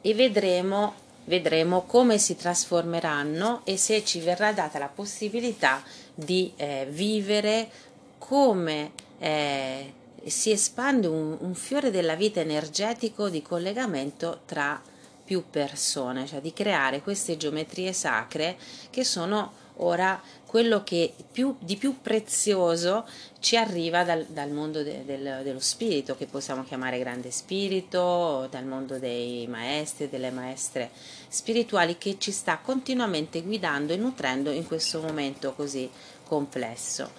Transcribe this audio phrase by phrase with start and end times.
[0.00, 0.94] e vedremo,
[1.24, 5.82] vedremo come si trasformeranno e se ci verrà data la possibilità
[6.14, 7.68] di eh, vivere
[8.18, 9.92] come eh,
[10.24, 14.80] si espande un, un, fiore della vita energetico di collegamento tra
[15.24, 18.56] più persone, cioè di creare queste geometrie sacre
[18.90, 20.20] che sono ora
[20.50, 23.06] quello che più, di più prezioso
[23.38, 28.64] ci arriva dal, dal mondo de, del, dello spirito, che possiamo chiamare grande spirito, dal
[28.64, 30.90] mondo dei maestri e delle maestre
[31.28, 35.88] spirituali che ci sta continuamente guidando e nutrendo in questo momento così
[36.24, 37.12] complesso.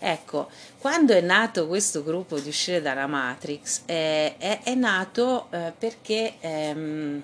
[0.00, 5.72] Ecco, quando è nato questo gruppo di uscire dalla Matrix, eh, è, è, nato eh,
[5.78, 7.22] perché ehm,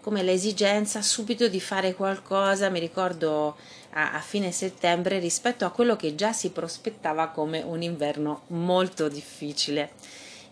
[0.00, 3.56] come l'esigenza subito di fare qualcosa, mi ricordo
[3.92, 9.08] a, a, fine settembre, rispetto a quello che già si prospettava come un inverno molto
[9.08, 9.92] difficile.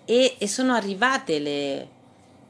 [0.04, 1.88] E, e sono arrivate le,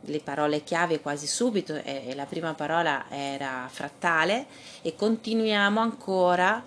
[0.00, 4.46] le, parole chiave quasi subito, e, e la prima parola era frattale,
[4.82, 6.64] e continuiamo ancora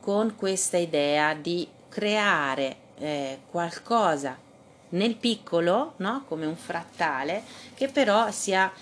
[0.00, 4.38] con questa idea di creare eh, qualcosa
[4.90, 6.24] nel piccolo, no?
[6.28, 7.42] come un frattale,
[7.74, 8.72] che però sia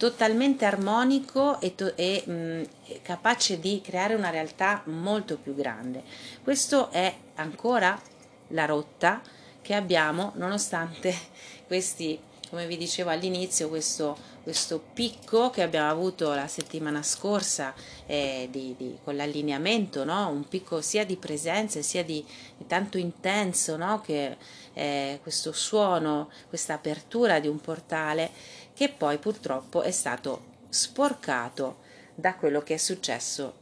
[0.00, 6.02] totalmente armonico e, to- e mh, capace di creare una realtà molto più grande.
[6.42, 8.00] Questo è ancora
[8.48, 9.20] la rotta
[9.60, 11.14] che abbiamo nonostante
[11.68, 17.74] questi, come vi dicevo all'inizio, questo, questo picco che abbiamo avuto la settimana scorsa
[18.06, 20.30] eh, di, di, con l'allineamento, no?
[20.30, 22.24] un picco sia di presenza sia di,
[22.56, 24.00] di tanto intenso no?
[24.00, 24.38] che
[24.74, 28.30] eh, questo suono, questa apertura di un portale
[28.74, 31.78] che poi purtroppo è stato sporcato
[32.14, 33.60] da quello che è successo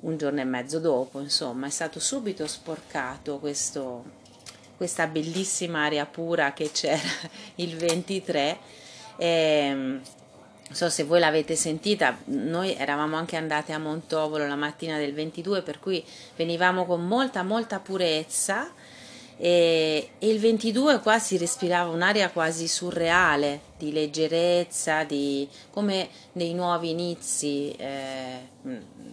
[0.00, 4.04] un giorno e mezzo dopo, insomma, è stato subito sporcato questo,
[4.76, 7.08] questa bellissima aria pura che c'era
[7.56, 8.58] il 23.
[9.16, 10.02] E, ehm,
[10.70, 15.12] non so se voi l'avete sentita, noi eravamo anche andate a Montovolo la mattina del
[15.12, 16.02] 22, per cui
[16.36, 18.72] venivamo con molta, molta purezza
[19.42, 26.52] e, e, il 22 qua si respirava un'aria quasi surreale di leggerezza, di, come nei
[26.52, 28.48] nuovi inizi, eh,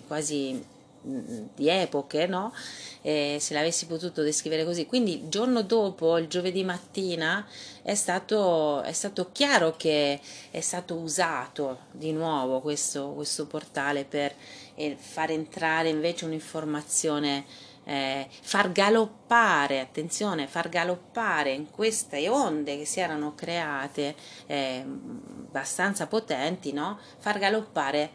[0.05, 0.61] quasi
[1.01, 2.53] di epoche, no?
[3.01, 4.85] Eh, se l'avessi potuto descrivere così.
[4.85, 7.47] Quindi il giorno dopo, il giovedì mattina,
[7.81, 10.19] è stato, è stato chiaro che
[10.51, 14.33] è stato usato di nuovo questo, questo portale per
[14.75, 17.45] eh, far entrare invece un'informazione
[17.87, 24.13] eh, far galoppare, attenzione, far galoppare in queste onde che si erano create
[24.45, 26.99] eh, abbastanza potenti, no?
[27.19, 28.09] far galoppare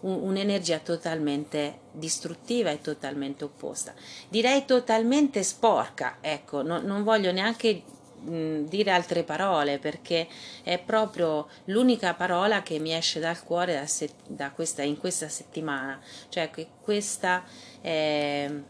[0.00, 3.92] un, un'energia totalmente distruttiva e totalmente opposta.
[4.30, 7.82] Direi totalmente sporca, ecco, no, non voglio neanche
[8.20, 10.26] dire altre parole perché
[10.64, 15.28] è proprio l'unica parola che mi esce dal cuore da se, da questa, in questa
[15.28, 16.00] settimana,
[16.30, 17.44] cioè che questa...
[17.82, 18.62] Eh,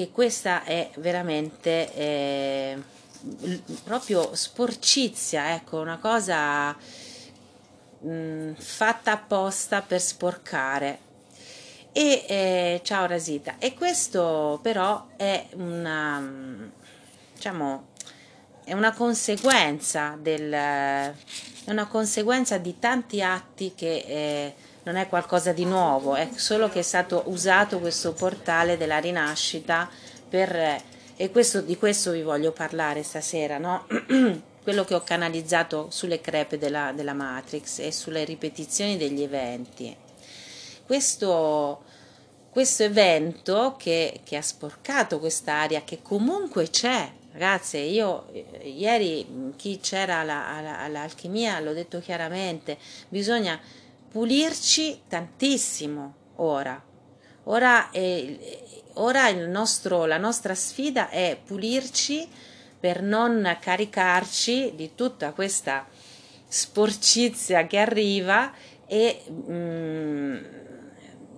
[0.00, 2.82] che questa è veramente eh,
[3.84, 11.08] proprio sporcizia, ecco, una cosa mh, mm, fatta apposta per sporcare.
[11.92, 16.22] E eh, ciao Rasita, e questo però è una,
[17.34, 17.88] diciamo,
[18.64, 21.12] è una conseguenza del, è
[21.66, 26.78] una conseguenza di tanti atti che eh, non è qualcosa di nuovo, è solo che
[26.80, 29.88] è stato usato questo portale della rinascita
[30.28, 30.82] per,
[31.16, 33.86] e questo, di questo vi voglio parlare stasera, no?
[34.62, 39.94] quello che ho canalizzato sulle crepe della, della, Matrix e sulle ripetizioni degli eventi.
[40.86, 41.82] Questo,
[42.50, 48.26] questo evento che, che ha sporcato quest'aria, che comunque c'è, Ragazze, io
[48.64, 52.76] ieri chi c'era alla, alla, all'alchimia l'ho detto chiaramente,
[53.08, 53.58] bisogna
[54.10, 56.82] pulirci tantissimo ora.
[57.44, 58.38] Ora, è,
[58.94, 62.28] ora nostro, la nostra sfida è pulirci
[62.78, 65.86] per non caricarci di tutta questa
[66.46, 68.52] sporcizia che arriva
[68.86, 70.36] e mm,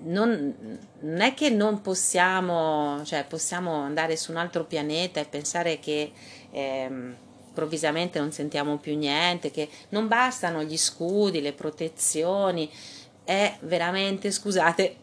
[0.04, 5.78] non, non, è che non possiamo, cioè possiamo andare su un altro pianeta e pensare
[5.78, 6.12] che
[6.50, 7.14] eh,
[7.52, 12.68] improvvisamente non sentiamo più niente, che non bastano gli scudi, le protezioni,
[13.24, 14.96] è veramente, scusate,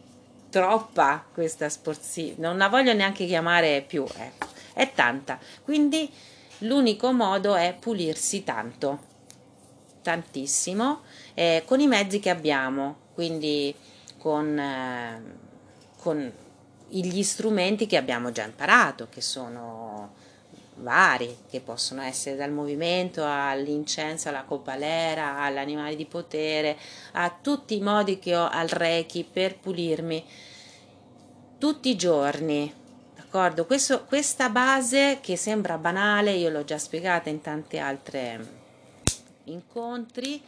[0.49, 5.39] troppa questa sporzia, non la voglio neanche chiamare più, ecco, è tanta.
[5.63, 6.11] Quindi
[6.59, 8.99] l'unico modo è pulirsi tanto,
[10.01, 11.01] tantissimo,
[11.35, 13.73] eh, con i mezzi che abbiamo, quindi
[14.17, 15.21] con, eh,
[15.97, 16.33] con
[16.89, 20.18] gli strumenti che abbiamo già imparato, che sono
[20.81, 26.77] vari, che possono essere dal movimento all'incenso, alla copalera, all'animale di potere,
[27.13, 30.25] a tutti i modi che ho al Reiki per pulirmi
[31.57, 32.73] tutti i giorni.
[33.15, 33.65] D'accordo?
[33.65, 38.57] Questo, questa base che sembra banale, io l'ho già spiegata in tanti altri
[39.45, 40.41] incontri,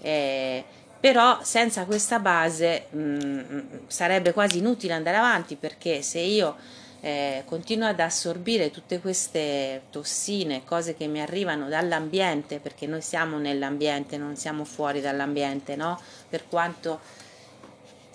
[0.00, 0.64] eh,
[1.00, 6.56] però senza questa base mh, mm, sarebbe quasi inutile andare avanti perché se io
[7.04, 13.38] eh, continuo ad assorbire tutte queste tossine, cose che mi arrivano dall'ambiente, perché noi siamo
[13.38, 16.00] nell'ambiente, non siamo fuori dall'ambiente, no?
[16.28, 17.00] Per quanto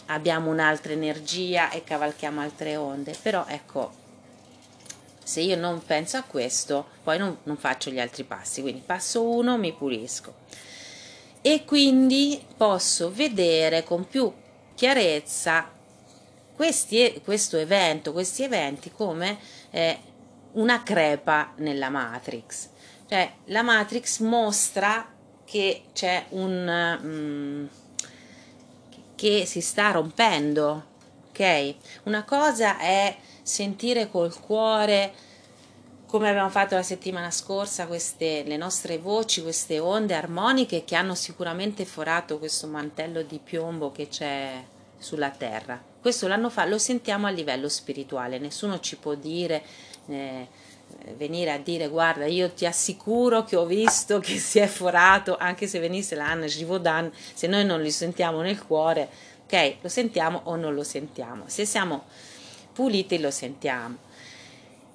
[0.06, 3.92] abbiamo un'altra energia e cavalchiamo altre onde, però ecco,
[5.22, 9.22] se io non penso a questo, poi non, non faccio gli altri passi, quindi passo
[9.22, 10.34] uno, mi pulisco.
[11.42, 14.32] E quindi posso vedere con più
[14.76, 15.76] chiarezza
[16.58, 19.38] questi, questo evento, questi eventi come
[19.70, 20.00] eh,
[20.54, 22.70] una crepa nella Matrix.
[23.08, 25.08] Cioè la Matrix mostra
[25.46, 27.00] che c'è un...
[27.04, 27.66] Mm,
[29.14, 30.86] che si sta rompendo,
[31.30, 31.76] ok?
[32.04, 35.14] Una cosa è sentire col cuore
[36.08, 41.16] come abbiamo fatto la settimana scorsa, queste, le nostre voci, queste onde armoniche che hanno
[41.16, 44.64] sicuramente forato questo mantello di piombo che c'è
[44.98, 45.96] sulla terra.
[46.08, 49.62] Questo l'anno fa lo sentiamo a livello spirituale, nessuno ci può dire,
[50.08, 50.48] eh,
[51.18, 55.68] venire a dire guarda io ti assicuro che ho visto che si è forato, anche
[55.68, 59.10] se venisse l'Anna Jivodan, se noi non li sentiamo nel cuore,
[59.44, 62.06] ok, lo sentiamo o non lo sentiamo, se siamo
[62.72, 63.98] puliti lo sentiamo.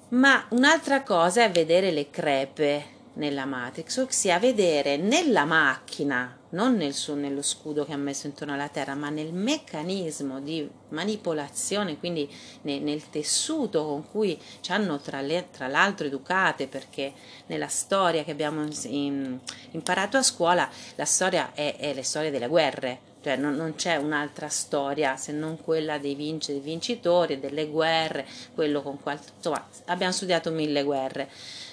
[0.09, 6.93] Ma un'altra cosa è vedere le crepe nella Matrix, ossia vedere nella macchina, non nel
[6.93, 12.29] suo, nello scudo che ha messo intorno alla Terra, ma nel meccanismo di manipolazione, quindi
[12.61, 17.13] nel, nel tessuto con cui ci hanno tra, le, tra, l'altro educate, perché
[17.47, 19.39] nella storia che abbiamo in,
[19.71, 23.95] imparato a scuola, la storia è, è le storie delle guerre, cioè non, non, c'è
[23.95, 29.19] un'altra storia se non quella dei, vinci, dei vincitori, delle guerre, quello con qual...
[29.37, 31.29] insomma abbiamo studiato mille guerre.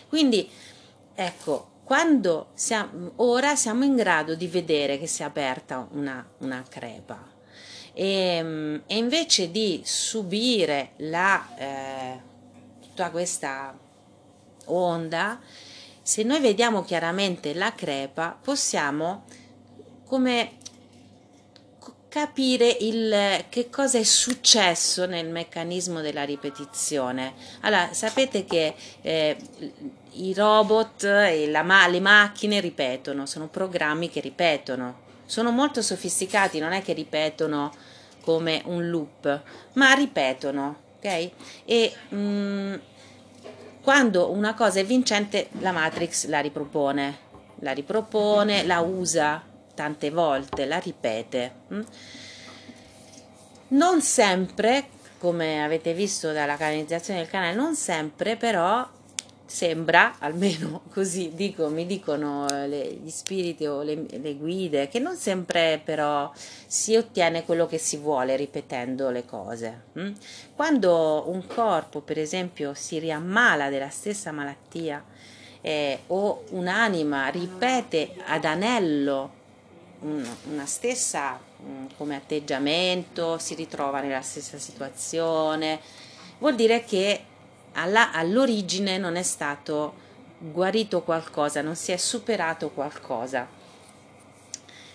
[0.09, 0.49] Quindi
[1.21, 6.63] Ecco, quando siamo, ora siamo in grado di vedere che si è aperta una, una
[6.69, 7.21] crepa
[7.93, 12.21] e, e, invece di subire la, eh,
[12.81, 13.77] tutta questa
[14.67, 15.41] onda,
[16.01, 19.25] se noi vediamo chiaramente la crepa, possiamo
[20.05, 20.59] come
[22.09, 27.35] capire il, che cosa è successo nel meccanismo della ripetizione.
[27.63, 29.37] Allora, sapete che eh,
[30.13, 36.73] i robot e la, le macchine ripetono, sono programmi che ripetono, sono molto sofisticati, non
[36.73, 37.73] è che ripetono
[38.21, 39.43] come un loop,
[39.75, 41.31] ma ripetono, ok?
[41.65, 42.75] E mh, mm,
[43.83, 47.19] quando una cosa è vincente, la Matrix la ripropone,
[47.61, 49.43] la ripropone, la usa
[49.75, 51.53] tante volte, la ripete.
[51.69, 51.81] Hm?
[53.69, 58.87] Non sempre, come avete visto dalla canalizzazione del canale, non sempre però
[59.51, 65.17] sembra, almeno così dico, mi dicono le, gli spiriti o le, le, guide, che non
[65.17, 66.31] sempre però
[66.67, 69.83] si ottiene quello che si vuole ripetendo le cose.
[69.95, 70.13] Hm?
[70.55, 75.05] Quando un corpo, per esempio, si riammala della stessa malattia
[75.61, 79.39] eh, o un'anima ripete ad anello
[80.03, 85.81] una stessa mm, come atteggiamento, si ritrova nella stessa situazione,
[86.39, 87.25] vuol dire che
[87.73, 90.09] alla, all'origine non è stato
[90.39, 93.47] guarito qualcosa, non si è superato qualcosa.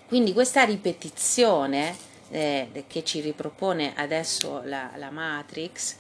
[0.08, 1.96] Quindi questa ripetizione
[2.30, 5.96] eh, che ci ripropone adesso la, la Matrix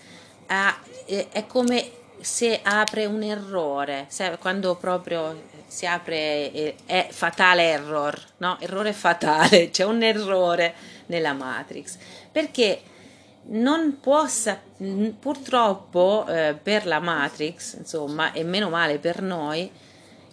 [0.48, 7.08] ha, eh, è come se apre un errore, se, quando proprio si apre eh, è
[7.12, 8.58] fatale error, no?
[8.60, 10.74] Errore fatale, c'è un errore
[11.08, 11.98] nella Matrix,
[12.32, 12.82] perché
[13.48, 14.60] non possa,
[15.20, 19.70] purtroppo eh, per la Matrix, insomma, e meno male per noi,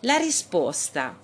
[0.00, 1.18] la risposta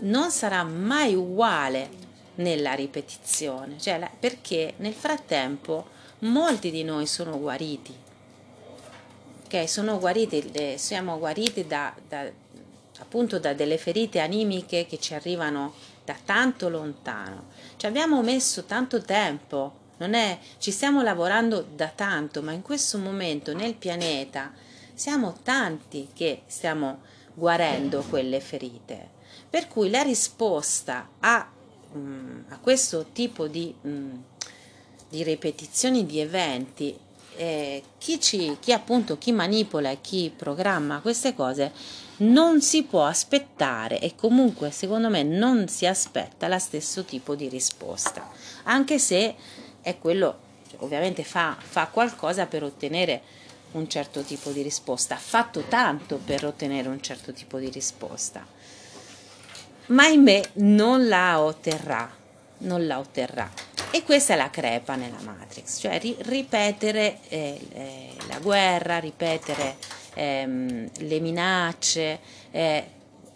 [0.00, 5.88] non sarà mai uguale nella ripetizione, cioè la, perché nel frattempo
[6.20, 7.94] molti di noi sono guariti,
[9.44, 9.68] ok?
[9.68, 12.30] Sono guariti, eh, siamo guariti da, da,
[13.00, 17.48] appunto da delle ferite animiche che ci arrivano da tanto lontano.
[17.76, 22.98] Ci abbiamo messo tanto tempo non è, ci stiamo lavorando da tanto, ma in questo
[22.98, 24.52] momento nel pianeta
[24.94, 27.02] siamo tanti che stiamo
[27.34, 29.10] guarendo quelle ferite.
[29.48, 31.48] Per cui la risposta a,
[31.92, 34.24] um, a questo tipo di, um,
[35.08, 36.98] di ripetizioni di eventi
[37.36, 41.72] eh, chi, ci, chi appunto chi manipola e chi programma queste cose
[42.18, 47.48] non si può aspettare e comunque secondo me non si aspetta lo stesso tipo di
[47.48, 48.30] risposta,
[48.64, 49.34] anche se
[49.82, 50.38] è quello,
[50.70, 53.40] cioè, ovviamente fa, fa qualcosa per ottenere
[53.72, 58.46] un certo tipo di risposta, ha fatto tanto per ottenere un certo tipo di risposta,
[59.86, 62.10] ma ahimè non la otterrà,
[62.58, 63.50] non la otterrà.
[63.90, 69.76] E questa è la crepa nella Matrix, cioè ri- ripetere eh, eh, la guerra, ripetere
[70.14, 72.18] ehm, le minacce,
[72.50, 72.86] eh,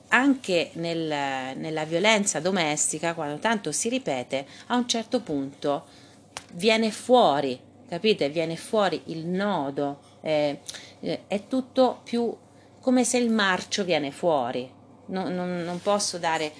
[0.08, 5.84] anche nel, nella violenza domestica, quando tanto si ripete, a un certo punto
[6.56, 7.58] viene fuori,
[7.88, 8.28] capite?
[8.28, 10.60] Viene fuori il nodo, eh,
[11.26, 12.34] è tutto più
[12.80, 14.70] come se il marcio viene fuori.
[15.06, 16.52] No, non, non, posso dare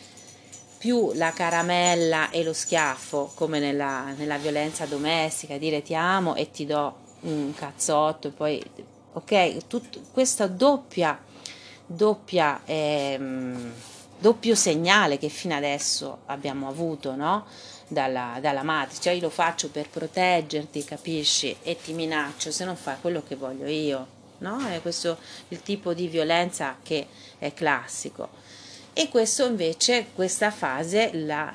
[0.78, 6.50] più la caramella e lo schiaffo come nella, nella violenza domestica, dire ti amo e
[6.50, 8.62] ti do un cazzotto poi
[9.14, 9.66] ok?
[9.66, 11.20] Tut, questa doppia,
[11.86, 13.72] doppia ehm,
[14.18, 17.46] doppio segnale che fino adesso abbiamo avuto, no?
[17.88, 21.56] Dalla, dalla madre, cioè io lo faccio per proteggerti, capisci?
[21.62, 24.06] E ti minaccio se non fai quello che voglio io,
[24.38, 24.66] no?
[24.66, 27.06] È questo il tipo di violenza che
[27.38, 28.28] è classico.
[28.92, 31.54] E questo invece, questa fase, la,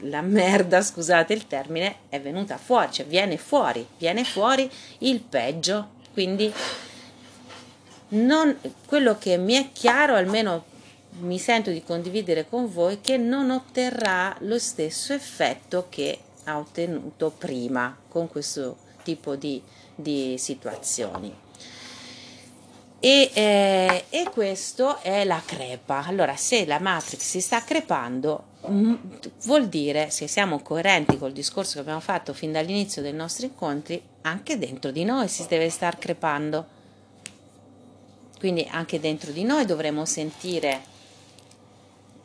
[0.00, 5.94] la merda, scusate il termine, è venuta fuori, cioè viene fuori, viene fuori il peggio
[6.16, 6.50] quindi
[8.08, 10.64] non, quello che mi è chiaro, almeno
[11.20, 17.30] mi sento di condividere con voi, che non otterrà lo stesso effetto che ha ottenuto
[17.30, 19.62] prima con questo tipo di,
[19.94, 21.44] di situazioni.
[22.98, 26.04] E, eh, e, questo è la crepa.
[26.04, 28.94] Allora, se la matrix si sta crepando, mh,
[29.44, 34.02] vuol dire, se siamo coerenti col discorso che abbiamo fatto fin dall'inizio dei nostri incontri,
[34.22, 36.74] anche dentro di noi si deve star crepando.
[38.38, 40.94] Quindi anche dentro di noi dovremo sentire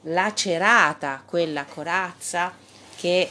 [0.04, 2.54] lacerata quella corazza
[2.96, 3.30] che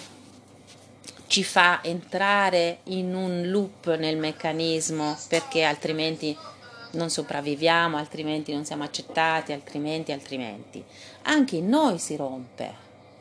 [1.27, 6.37] ci fa entrare in un loop nel meccanismo perché altrimenti
[6.93, 10.83] non sopravviviamo, altrimenti non siamo accettati, altrimenti, altrimenti.
[11.23, 12.75] Anche in noi si rompe,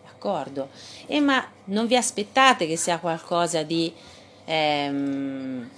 [0.03, 0.70] d'accordo?
[1.06, 3.94] E ma non vi aspettate che sia qualcosa di
[4.46, 5.70] ehm,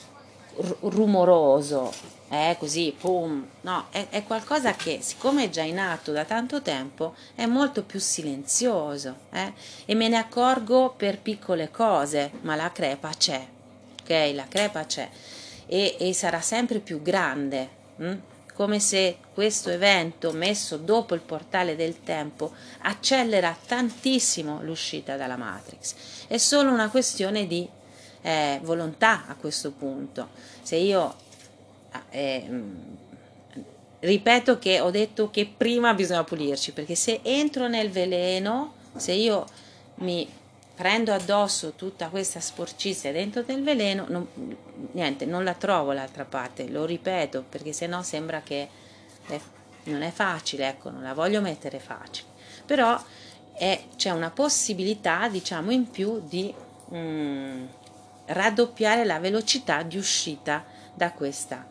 [0.81, 1.91] rumoroso,
[2.29, 6.62] eh, così, pum, no, è, è, qualcosa che siccome è già in atto da tanto
[6.62, 9.51] tempo è molto più silenzioso eh?
[9.86, 13.46] e me ne accorgo per piccole cose, ma la crepa c'è,
[14.01, 14.31] ok?
[14.34, 15.10] La crepa c'è
[15.65, 18.13] e, e sarà sempre più grande, hm?
[18.53, 25.96] come se questo evento messo dopo il portale del tempo accelera tantissimo l'uscita dalla Matrix.
[26.27, 27.67] È solo una questione di
[28.21, 30.29] eh, volontà a questo punto.
[30.61, 31.15] Se io
[32.09, 32.49] eh,
[33.99, 39.45] ripeto che ho detto che prima bisogna pulirci, perché se entro nel veleno, se io
[39.95, 40.27] mi
[40.75, 44.27] prendo addosso tutta questa sporcizia dentro del veleno, non,
[44.93, 48.67] niente, non la trovo l'altra parte, lo ripeto, perché sennò sembra che
[49.27, 49.39] è,
[49.83, 52.29] non è facile, ecco, non la voglio mettere facile.
[52.65, 52.99] Però
[53.53, 56.53] è, c'è una possibilità, diciamo, in più di...
[56.93, 57.65] Mm,
[58.25, 60.63] raddoppiare la velocità di uscita
[60.93, 61.65] da questa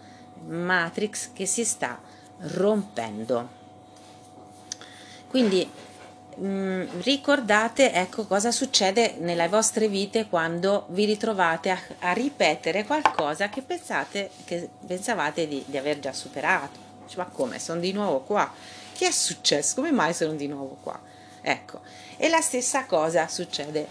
[0.46, 2.00] matrix che si sta
[2.38, 3.58] rompendo.
[5.28, 5.68] Quindi
[6.36, 12.84] mh, mm, ricordate ecco cosa succede nelle vostre vite quando vi ritrovate a, a ripetere
[12.84, 16.78] qualcosa che, pensate, che pensavate di, di aver già superato.
[17.16, 17.58] ma come?
[17.58, 18.52] Sono di nuovo qua?
[18.92, 19.76] Che è successo?
[19.76, 20.98] Come mai sono di nuovo qua?
[21.42, 21.80] Ecco,
[22.16, 23.86] e la stessa cosa succede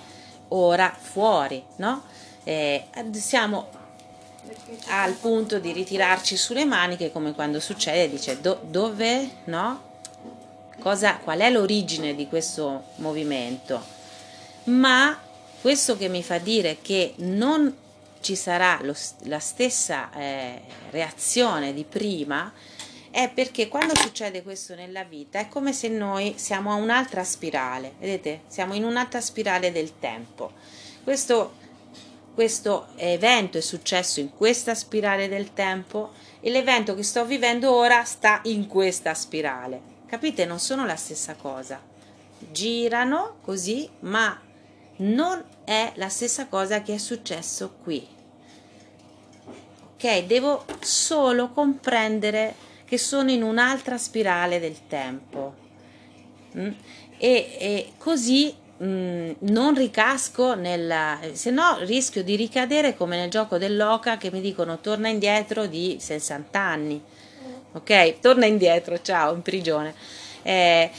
[0.49, 2.03] ora fuori, no?
[2.43, 3.69] Eh, siamo
[4.87, 9.87] al punto di ritirarci sulle maniche come quando succede, dice do, dove, no?
[10.79, 13.83] Cosa, qual è l'origine di questo movimento?
[14.65, 15.17] Ma
[15.61, 17.75] questo che mi fa dire che non
[18.21, 22.51] ci sarà lo, la stessa eh, reazione di prima
[23.11, 27.93] è perché quando succede questo nella vita è come se noi siamo a un'altra spirale,
[27.99, 28.41] vedete?
[28.47, 30.51] Siamo in un'altra spirale del tempo.
[31.03, 31.53] Questo
[32.39, 38.05] questo evento è successo in questa spirale del tempo e l'evento che sto vivendo ora
[38.05, 39.81] sta in questa spirale.
[40.05, 40.45] Capite?
[40.45, 41.81] Non sono la stessa cosa.
[42.49, 44.39] Girano così, ma
[44.99, 48.07] non è la stessa cosa che è successo qui.
[49.95, 50.19] Ok?
[50.23, 52.55] Devo solo comprendere
[52.85, 55.55] che sono in un'altra spirale del tempo.
[56.57, 56.71] Mm?
[57.17, 63.57] E, e così mm, non ricasco nel se no rischio di ricadere come nel gioco
[63.57, 67.01] dell'oca che mi dicono torna indietro di 60 anni
[67.73, 69.93] ok torna indietro ciao in prigione
[70.43, 70.91] eh,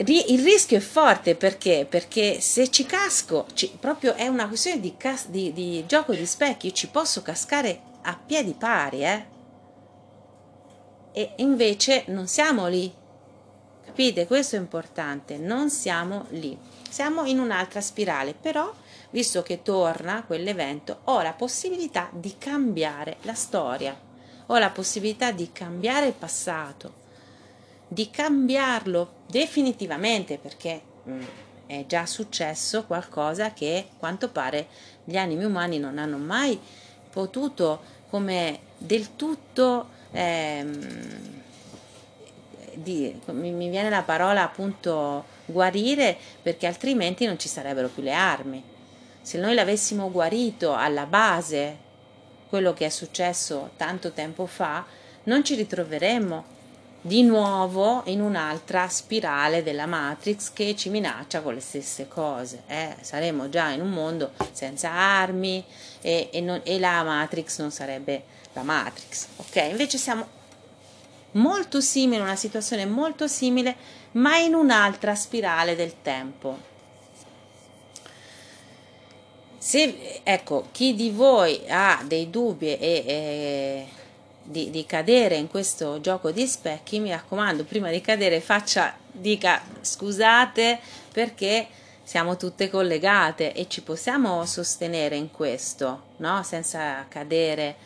[0.00, 1.84] il rischio è forte perché?
[1.88, 6.24] Perché se ci casco, ci, proprio è una questione di, cas- di, di gioco di
[6.24, 9.24] specchi, ci posso cascare a piedi pari, eh?
[11.12, 12.92] E invece non siamo lì.
[13.84, 14.28] Capite?
[14.28, 16.56] Questo è importante, non siamo lì.
[16.88, 18.72] Siamo in un'altra spirale, però
[19.10, 23.96] visto che torna quell'evento, ho la possibilità di cambiare la storia,
[24.46, 27.06] ho la possibilità di cambiare il passato,
[27.86, 31.22] di cambiarlo definitivamente perché mh, mm,
[31.66, 34.68] è già successo qualcosa che quanto pare
[35.04, 36.58] gli animi umani non hanno mai
[37.10, 41.42] potuto come del tutto ehm,
[42.74, 48.62] di, mi viene la parola appunto guarire perché altrimenti non ci sarebbero più le armi
[49.20, 51.86] se noi l'avessimo guarito alla base
[52.48, 54.84] quello che è successo tanto tempo fa
[55.24, 56.56] non ci ritroveremmo
[57.00, 62.62] di nuovo in un'altra spirale della Matrix che ci minaccia con le stesse cose.
[62.66, 62.96] Eh?
[63.00, 65.64] Saremo già in un mondo senza armi
[66.00, 69.26] e, e, non, e la Matrix non sarebbe la Matrix.
[69.36, 69.56] Ok?
[69.70, 70.26] Invece siamo
[71.32, 73.76] molto simili, una situazione molto simile,
[74.18, 76.76] ma in un'altra spirale del tempo.
[79.58, 83.86] Se, ecco, chi di voi ha dei dubbi e, e
[84.42, 89.60] di, di, cadere in questo gioco di specchi, mi raccomando, prima di cadere faccia, dica
[89.80, 90.78] scusate
[91.12, 91.66] perché
[92.02, 96.42] siamo tutte collegate e ci possiamo sostenere in questo, no?
[96.42, 97.76] senza cadere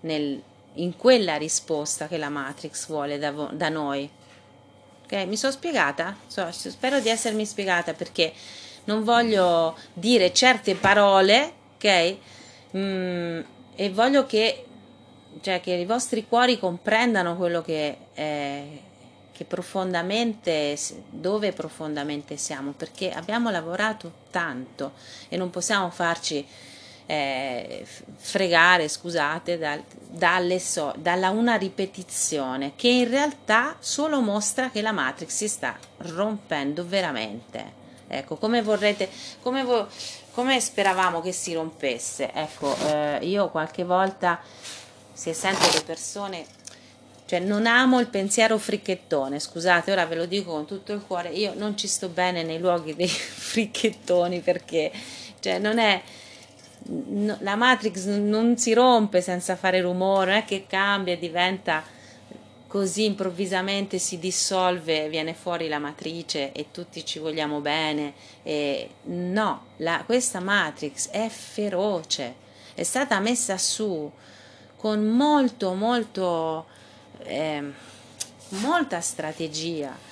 [0.00, 0.42] nel,
[0.74, 4.10] in quella risposta che la Matrix vuole da, da noi.
[5.10, 5.26] Okay?
[5.26, 6.16] Mi sono spiegata?
[6.28, 8.32] So, spero di essermi spiegata perché
[8.84, 12.16] non voglio dire certe parole, ok?
[12.76, 13.40] Mm,
[13.74, 14.66] e voglio che
[15.40, 18.80] cioè che i vostri cuori comprendano quello che, eh,
[19.32, 20.76] che profondamente,
[21.08, 24.92] dove profondamente siamo, perché abbiamo lavorato tanto
[25.28, 26.46] e non possiamo farci
[27.10, 27.84] eh,
[28.18, 34.92] fregare, scusate, dal, dalle so, dalla una ripetizione che in realtà solo mostra che la
[34.92, 37.78] Matrix si sta rompendo veramente.
[38.06, 39.08] Ecco, come vorrete,
[39.42, 39.88] come, vo,
[40.34, 42.30] come speravamo che si rompesse?
[42.32, 44.40] Ecco, eh, io qualche volta
[45.12, 46.46] se sento le persone
[47.26, 51.28] cioè non amo il pensiero fricchettone, scusate, ora ve lo dico con tutto il cuore,
[51.30, 54.90] io non ci sto bene nei luoghi dei fricchettoni perché
[55.38, 56.02] cioè non è
[56.86, 61.82] no, la Matrix non si rompe senza fare rumore, non è che cambia e diventa
[62.66, 68.14] così improvvisamente si dissolve, viene fuori la matrice e tutti ci vogliamo bene.
[68.44, 72.34] E no, la, questa Matrix è feroce,
[72.74, 74.10] è stata messa su
[74.76, 76.66] con molto, molto,
[77.24, 77.72] eh,
[78.50, 80.09] molta strategia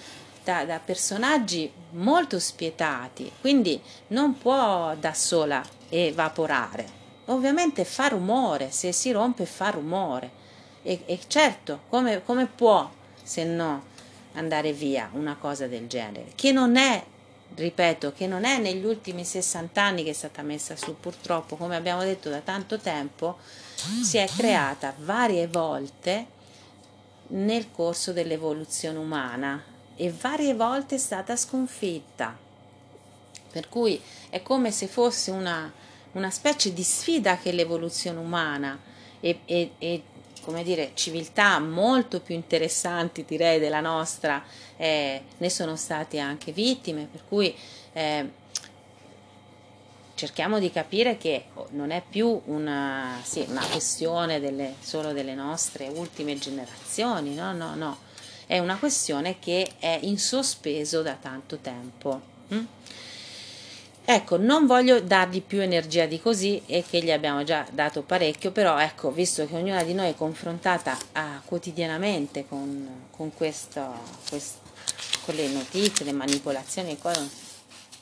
[0.48, 6.96] da, da personaggi molto spietati, quindi non può da sola evaporare.
[7.26, 10.46] Ovviamente fa rumore, se si rompe fa rumore.
[10.82, 12.90] E, e certo, come, come può
[13.22, 13.84] se no
[14.32, 16.32] andare via una cosa del genere?
[16.34, 17.04] Che non è
[17.54, 21.76] ripeto, che non è negli ultimi 60 anni che è stata messa su, purtroppo, come
[21.76, 23.36] abbiamo detto da tanto tempo,
[24.02, 26.26] si è creata varie volte
[27.28, 32.36] nel corso dell'evoluzione umana e varie volte è stata sconfitta.
[33.50, 35.70] Per cui è come se fosse una,
[36.12, 38.78] una specie di sfida che l'evoluzione umana
[39.20, 40.02] e, e, e
[40.42, 44.42] come dire, civiltà molto più interessanti direi della nostra
[44.76, 47.54] eh, ne sono state anche vittime, per cui
[47.92, 48.30] eh,
[50.14, 55.88] cerchiamo di capire che non è più una, sì, una questione delle, solo delle nostre
[55.88, 57.98] ultime generazioni, no, no, no,
[58.48, 62.20] è una questione che è in sospeso da tanto tempo.
[62.48, 62.64] Hm?
[64.06, 68.50] Ecco, non voglio dargli più energia di così e che gli abbiamo già dato parecchio,
[68.50, 73.84] però ecco, visto che ognuna di noi è confrontata ah, quotidianamente con, con, questo,
[74.30, 74.56] quest,
[75.26, 76.96] con le notizie, le manipolazioni,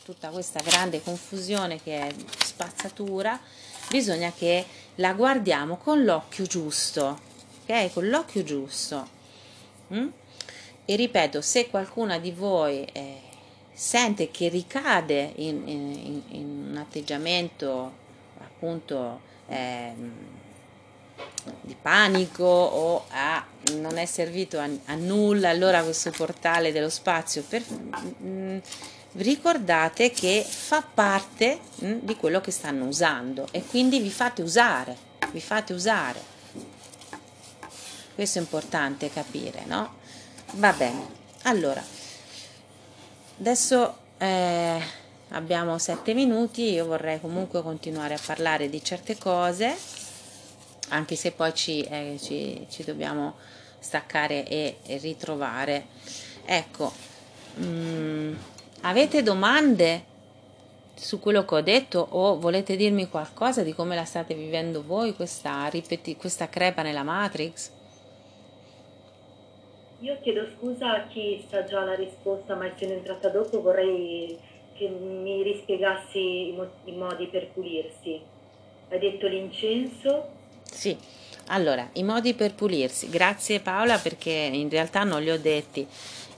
[0.05, 3.41] tutta questa grande confusione che è spazzatura,
[3.89, 4.65] bisogna che
[4.97, 7.19] la guardiamo con l'occhio giusto,
[7.65, 7.93] ok?
[7.93, 9.09] Con l'occhio giusto.
[9.93, 10.07] Mm?
[10.87, 12.85] E ripeto, se qualcuna di voi...
[12.92, 13.27] Eh,
[13.77, 17.92] sente che ricade in, in, in un atteggiamento
[18.38, 19.92] appunto eh,
[21.61, 23.44] di panico o a
[23.75, 28.59] non è servito a, a, nulla allora questo portale dello spazio per, mh, mm,
[29.12, 34.40] ricordate che fa parte mh, mm, di quello che stanno usando e quindi vi fate
[34.40, 34.96] usare,
[35.33, 36.35] vi fate usare.
[38.14, 40.05] Questo è importante capire, no?
[40.53, 41.07] Va bene.
[41.43, 41.83] Allora,
[43.39, 44.81] adesso eh,
[45.31, 49.77] abbiamo sette minuti, io vorrei comunque continuare a parlare di certe cose,
[50.89, 53.35] anche se poi ci, eh, ci, ci dobbiamo
[53.79, 55.87] staccare e, e ritrovare.
[56.45, 56.93] Ecco,
[57.55, 58.35] mh, mm,
[58.83, 60.15] avete domande
[60.95, 65.15] su quello che ho detto o volete dirmi qualcosa di come la state vivendo voi
[65.15, 67.76] questa, ripeti- questa crepa nella Matrix?
[70.01, 74.39] Io chiedo scusa a chi sa già la risposta, ma essendo entrata dopo vorrei
[74.77, 78.21] che mi rispiegassi i, mo- i modi per pulirsi.
[78.91, 80.29] Hai detto l'incenso?
[80.71, 80.95] Sì,
[81.47, 83.09] allora, i modi per pulirsi.
[83.09, 85.87] Grazie Paola perché in realtà non li ho detti.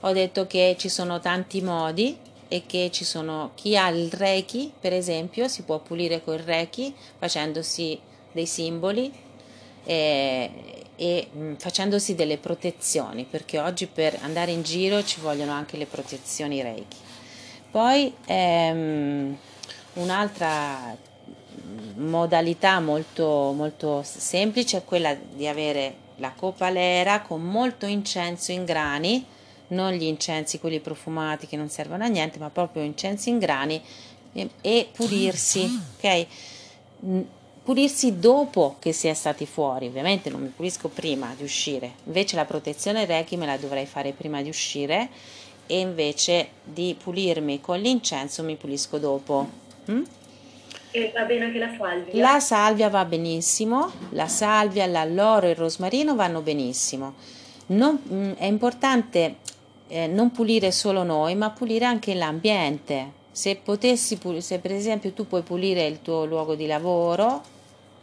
[0.01, 2.17] Ho detto che ci sono tanti modi
[2.47, 6.95] e che ci sono chi ha il Reiki, per esempio, si può pulire col Reiki
[7.17, 7.99] facendosi
[8.31, 9.11] dei simboli
[9.83, 10.51] e,
[10.95, 15.85] e mh, facendosi delle protezioni, perché oggi per andare in giro ci vogliono anche le
[15.85, 16.97] protezioni Reiki.
[17.71, 19.37] Poi ehm,
[19.93, 20.97] un'altra
[21.95, 29.25] modalità molto, molto semplice è quella di avere la copalera con molto incenso in grani,
[29.67, 33.81] non gli incensi quelli profumati che non servono a niente, ma proprio incensi in grani
[34.33, 36.27] e, e pulirsi, ok?
[37.69, 42.35] Pulirsi dopo che si è stati fuori, ovviamente non mi pulisco prima di uscire, invece
[42.35, 45.07] la protezione Reiki me la dovrei fare prima di uscire
[45.67, 49.47] e invece di pulirmi con l'incenso mi pulisco dopo.
[49.91, 50.01] Mm?
[50.89, 52.19] E va bene anche la salvia?
[52.19, 57.13] La salvia va benissimo, la salvia, l'alloro e il rosmarino vanno benissimo.
[57.67, 59.35] Non, mm, è importante
[59.89, 63.11] eh, non pulire solo noi, ma pulire anche l'ambiente.
[63.29, 67.57] Se potessi, se per esempio tu puoi pulire il tuo luogo di lavoro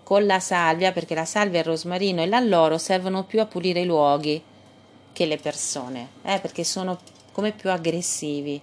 [0.06, 3.84] con la salvia, perché la salvia, il rosmarino e l'alloro servono più a pulire i
[3.86, 4.40] luoghi
[5.12, 6.96] che le persone, eh, perché sono
[7.32, 8.62] come più aggressivi,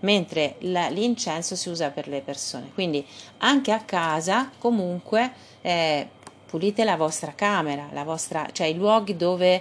[0.00, 2.70] mentre la, l'incenso si usa per le persone.
[2.72, 3.04] Quindi
[3.38, 6.08] anche a casa comunque eh,
[6.46, 9.60] pulite la vostra camera, la vostra, cioè i luoghi dove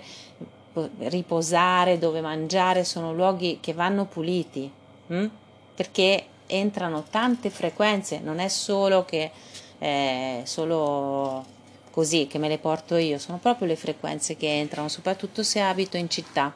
[0.99, 4.71] riposare, dove mangiare sono luoghi che vanno puliti,
[5.07, 5.25] hm?
[5.73, 9.31] perché entrano tante frequenze, non è solo che
[9.79, 11.45] eh, solo
[11.91, 15.97] così che me le porto io, sono proprio le frequenze che entrano, soprattutto se abito
[15.97, 16.53] in città.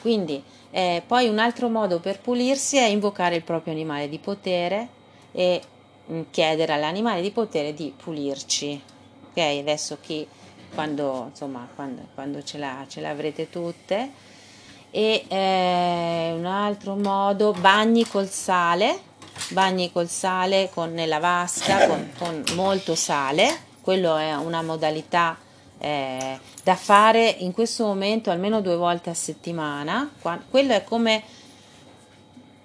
[0.00, 4.88] Quindi eh, poi un altro modo per pulirsi è invocare il proprio animale di potere
[5.32, 5.60] e
[6.10, 8.80] mm, chiedere all'animale di potere di pulirci.
[9.30, 10.26] Ok, adesso chi
[10.74, 14.28] quando, insomma, quando, quando ce, la, ce l'avrete tutte.
[14.90, 18.98] E eh, un altro modo, bagni col sale,
[19.50, 25.36] bagni col sale con, nella vasca con, con molto sale, quello è una modalità
[25.78, 30.10] eh, da fare in questo momento almeno due volte a settimana.
[30.48, 31.22] quello è come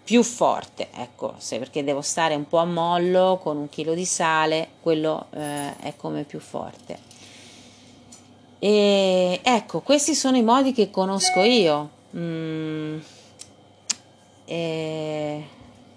[0.03, 4.05] più forte, ecco, se perché devo stare un po' a mollo con un chilo di
[4.05, 6.99] sale, quello eh, è come più forte.
[8.59, 12.97] E ecco, questi sono i modi che conosco io, mm,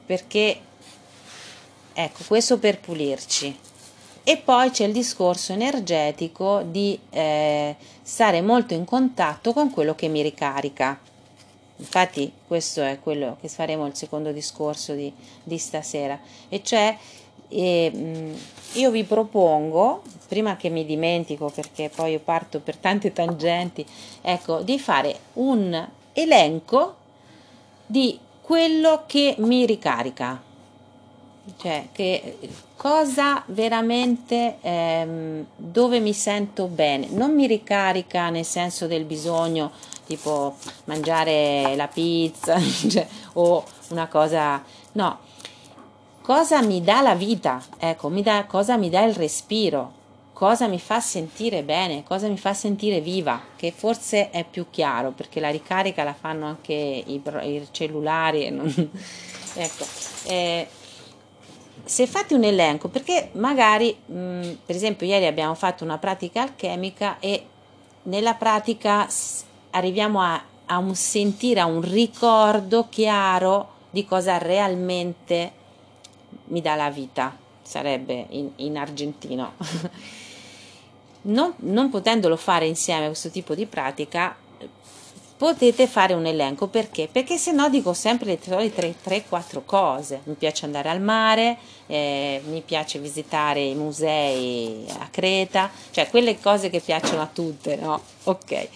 [0.07, 0.61] perché
[2.01, 3.59] ecco, questo per pulirci.
[4.23, 10.07] E poi c'è il discorso energetico di eh, stare molto in contatto con quello che
[10.07, 11.01] mi ricarica.
[11.77, 16.97] Infatti questo è quello che faremo il secondo discorso di, di stasera, e cioè
[17.49, 18.35] eh,
[18.73, 23.87] io vi propongo, prima che mi dimentico perché poi io parto per tante tangenti,
[24.23, 26.97] ecco, di fare un elenco
[27.87, 30.47] di quello che mi ricarica
[31.57, 32.39] cioè che
[32.77, 37.09] cosa veramente ehm, dove mi sento bene.
[37.11, 39.73] Non mi ricarica nel senso del bisogno
[40.07, 42.59] tipo mangiare la pizza
[42.89, 45.27] cioè, o una cosa no.
[46.23, 49.97] Cosa mi dà la vita ecco mi dà, cosa mi dà il respiro
[50.39, 55.11] cosa mi fa sentire bene cosa mi fa sentire viva che forse è più chiaro
[55.11, 58.69] perché la ricarica la fanno anche i, i cellulari non,
[59.55, 59.85] ecco
[60.27, 60.69] eh,
[61.89, 66.43] se fate un elenco, perché magari, mh, mm, per esempio, ieri abbiamo fatto una pratica
[66.43, 67.47] alchemica e
[68.03, 69.09] nella pratica
[69.71, 75.53] arriviamo a, a un sentire, a un ricordo chiaro di cosa realmente
[76.49, 79.53] mi dà la vita, sarebbe in, in argentino.
[81.23, 84.37] non, non potendolo fare insieme questo tipo di pratica,
[85.39, 87.09] potete fare un elenco perché?
[87.11, 90.21] Perché se no dico sempre le solite 3-4 cose.
[90.25, 96.41] Mi piace andare al mare, eh, mi piace visitare i musei a Creta, cioè quelle
[96.41, 98.03] cose che piacciono a tutte, no?
[98.25, 98.69] Ok.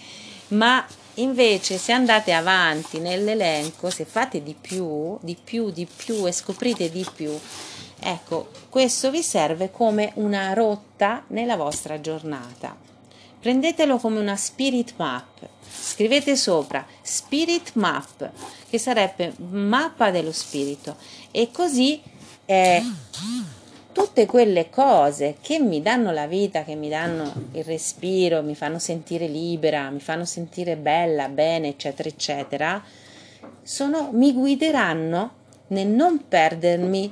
[0.49, 6.33] Ma invece se andate avanti nell'elenco, se fate di più, di più, di più e
[6.33, 7.37] scoprite di più,
[7.99, 12.82] ecco, questo vi serve come una rotta nella vostra giornata.
[13.43, 15.49] Prendetelo come una spirit map
[15.85, 18.31] Scrivete sopra Spirit Map,
[18.69, 20.97] che sarebbe mappa dello spirito,
[21.31, 22.01] e così
[22.45, 22.83] eh,
[23.93, 28.79] tutte quelle cose che mi danno la vita, che mi danno il respiro, mi fanno
[28.79, 32.83] sentire libera, mi fanno sentire bella, bene, eccetera, eccetera,
[33.63, 35.31] sono, mi guideranno
[35.69, 37.11] nel non perdermi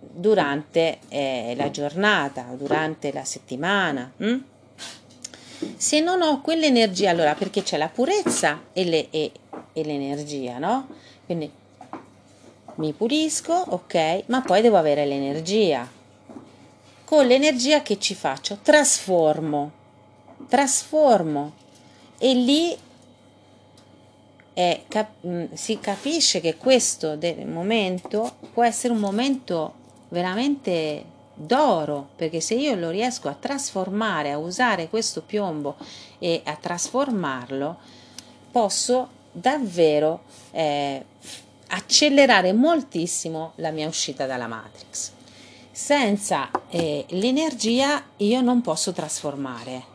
[0.00, 4.10] durante eh, la giornata, durante la settimana.
[4.16, 4.38] Hm?
[5.76, 9.32] Se non ho quell'energia, allora perché c'è la purezza e, le, e,
[9.72, 10.88] e l'energia, no?
[11.24, 11.50] Quindi
[12.76, 15.88] mi pulisco, ok, ma poi devo avere l'energia.
[17.04, 18.58] Con l'energia che ci faccio?
[18.62, 19.70] Trasformo,
[20.48, 21.52] trasformo
[22.18, 22.76] e lì
[24.54, 29.74] è, cap- mm, si capisce che questo momento può essere un momento
[30.08, 35.76] veramente d'oro, perché se io lo riesco a trasformare, a usare questo piombo
[36.18, 37.76] e a trasformarlo,
[38.50, 41.04] posso davvero eh,
[41.68, 45.10] accelerare moltissimo la mia uscita dalla matrix.
[45.72, 49.92] Senza eh, l'energia io non posso trasformare.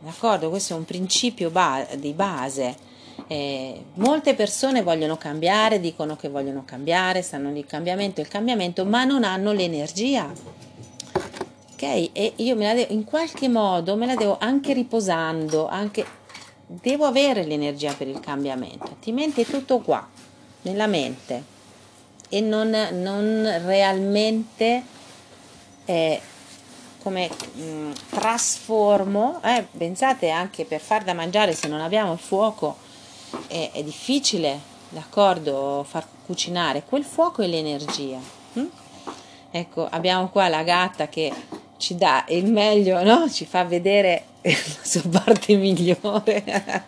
[0.00, 0.50] D'accordo?
[0.50, 2.88] Questo è un principio ba- di base.
[3.28, 9.04] Eh, molte persone vogliono cambiare, dicono che vogliono cambiare, stanno di cambiamento, il cambiamento, ma
[9.04, 10.32] non hanno l'energia
[11.80, 12.10] ok?
[12.12, 16.04] E io me la devo, in qualche modo me la devo anche riposando, anche
[16.66, 20.06] devo avere l'energia per il cambiamento, altrimenti è tutto qua,
[20.62, 21.58] nella mente
[22.28, 24.84] e non, non realmente
[25.84, 26.20] eh,
[27.02, 32.18] come mh, mm, trasformo, eh, pensate anche per far da mangiare se non abbiamo il
[32.18, 32.76] fuoco
[33.48, 38.18] è, è difficile, d'accordo, far cucinare quel fuoco e l'energia.
[38.52, 38.66] Hm?
[39.50, 41.32] Ecco, abbiamo qua la gatta che
[41.80, 43.28] ci dà il meglio, no?
[43.28, 46.44] Ci fa vedere la sua parte migliore.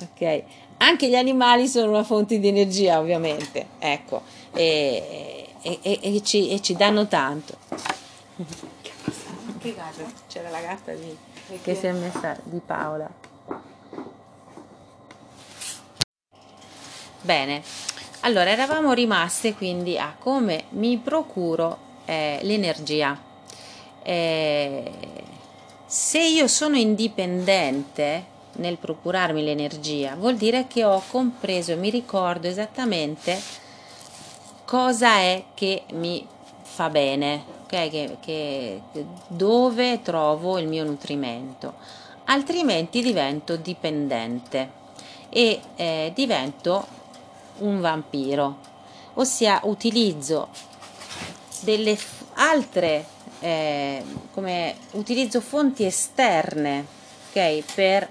[0.00, 0.42] ok.
[0.78, 6.62] Anche gli animali sono una fonte di energia, ovviamente, ecco, e, e, e, e ci,
[6.62, 7.56] ci, danno tanto.
[9.58, 10.04] Che gatta?
[10.28, 11.16] C'era la gatta di,
[11.62, 13.10] che si è messa di Paola.
[17.22, 17.62] Bene,
[18.20, 23.26] allora eravamo rimaste quindi a come mi procuro eh, l'energia
[24.08, 24.92] eh,
[25.84, 32.46] se io sono indipendente nel procurarmi l'energia, vuol dire che ho compreso e mi ricordo
[32.46, 33.40] esattamente
[34.64, 36.24] cosa è che mi
[36.62, 37.90] fa bene, okay?
[37.90, 38.82] che, che,
[39.26, 41.74] dove trovo il mio nutrimento,
[42.26, 44.70] altrimenti divento dipendente
[45.30, 46.86] e eh, divento
[47.58, 48.58] un vampiro,
[49.14, 50.48] ossia utilizzo
[51.62, 51.98] delle
[52.34, 56.84] altre eh, come utilizzo fonti esterne
[57.30, 58.08] okay, per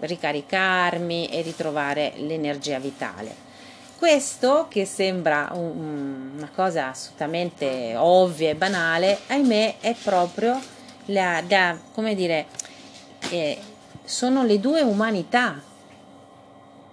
[0.00, 3.44] ricaricarmi e ritrovare l'energia vitale.
[3.98, 10.60] Questo che sembra un, una cosa assolutamente ovvia e banale, ahimè, è proprio
[11.06, 12.46] la, la come dire,
[13.30, 13.58] eh,
[14.04, 15.60] sono le due umanità.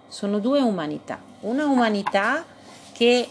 [0.08, 1.20] Sono due umanità.
[1.42, 2.46] Una umanità
[2.94, 3.28] che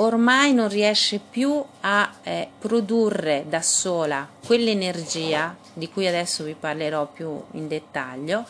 [0.00, 7.06] ormai non riesce più a eh, produrre da sola quell'energia di cui adesso vi parlerò
[7.06, 8.44] più in dettaglio,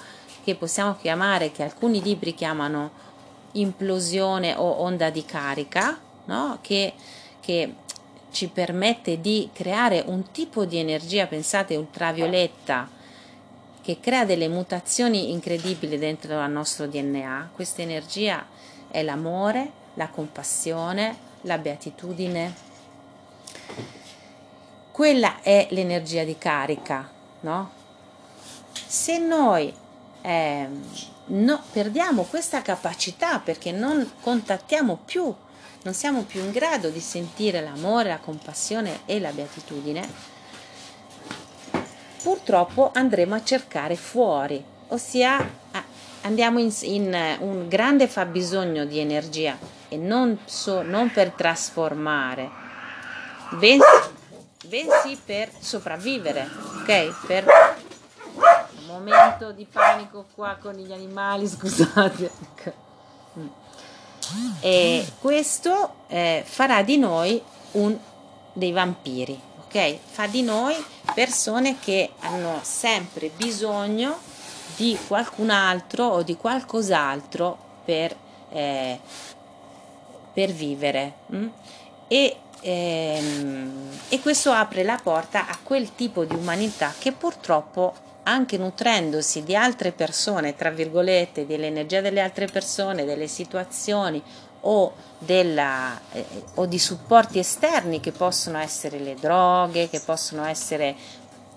[0.45, 3.09] che possiamo chiamare, che alcuni libri chiamano
[3.53, 6.59] implosione o onda di carica, no?
[6.61, 6.95] che,
[7.41, 7.75] che
[8.31, 12.89] ci permette di creare un tipo di energia, pensate, ultravioletta,
[13.83, 17.51] che crea delle mutazioni incredibili dentro al nostro DNA.
[17.53, 18.47] Questa energia
[18.89, 22.69] è l'amore, la compassione, la beatitudine.
[24.91, 27.09] Quella è l'energia di carica,
[27.41, 27.71] no?
[28.73, 29.73] Se noi
[30.23, 30.69] eh,
[31.27, 35.35] no, perdiamo questa capacità perché non contattiamo più,
[35.83, 40.07] non siamo più in grado di sentire l'amore, la compassione e la beatitudine,
[42.23, 45.59] purtroppo andremo a cercare fuori, ossia
[46.23, 52.49] andiamo in, in un grande fabbisogno di energia e non, so, non per trasformare,
[53.59, 53.85] bensì,
[54.67, 56.49] bensì per sopravvivere,
[56.79, 57.27] ok?
[57.27, 57.45] Per
[58.79, 62.31] un momento di panico qua con gli animali, scusate.
[63.39, 63.47] Mm.
[64.61, 67.99] E questo eh, farà di noi un,
[68.53, 69.99] dei vampiri, ok?
[70.09, 70.77] Fa di noi
[71.15, 74.19] persone che hanno sempre bisogno
[74.77, 78.17] di qualcun altro o di qualcos'altro per,
[78.51, 79.01] eh,
[80.41, 81.13] per vivere.
[81.35, 81.47] Mm?
[82.09, 88.57] E, ehm, e questo apre la porta a quel tipo di umanità che purtroppo anche
[88.57, 94.23] nutrendosi di altre persone, tra virgolette, dell'energia delle altre persone, delle situazioni
[94.63, 96.25] o, della, eh,
[96.55, 100.97] o di supporti esterni che possono essere le droghe, che possono essere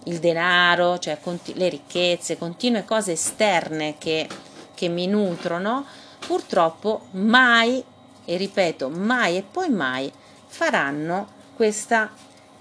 [0.05, 4.27] il denaro, cioè conti- le ricchezze, continue cose esterne che,
[4.73, 5.85] che mi nutrono,
[6.25, 7.83] purtroppo mai,
[8.25, 10.11] e ripeto, mai e poi mai
[10.47, 12.11] faranno questa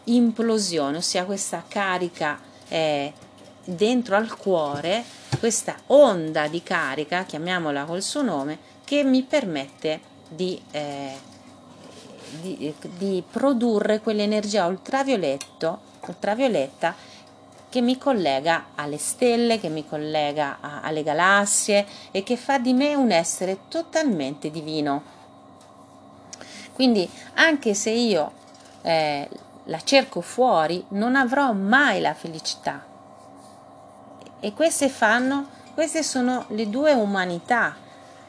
[0.05, 3.12] implosione, ossia questa carica eh,
[3.64, 5.05] dentro al cuore,
[5.38, 11.12] questa onda di carica, chiamiamola col suo nome, che mi permette di, eh,
[12.40, 15.81] di, di produrre quell'energia ultravioletta
[17.72, 22.75] che mi collega alle stelle, che mi collega a, alle galassie e che fa di
[22.75, 25.20] me un essere totalmente divino.
[26.73, 28.33] Quindi anche se io
[28.83, 29.29] eh,
[29.65, 32.85] la cerco fuori, non avrò mai la felicità.
[34.41, 37.77] E queste fanno, queste sono le due umanità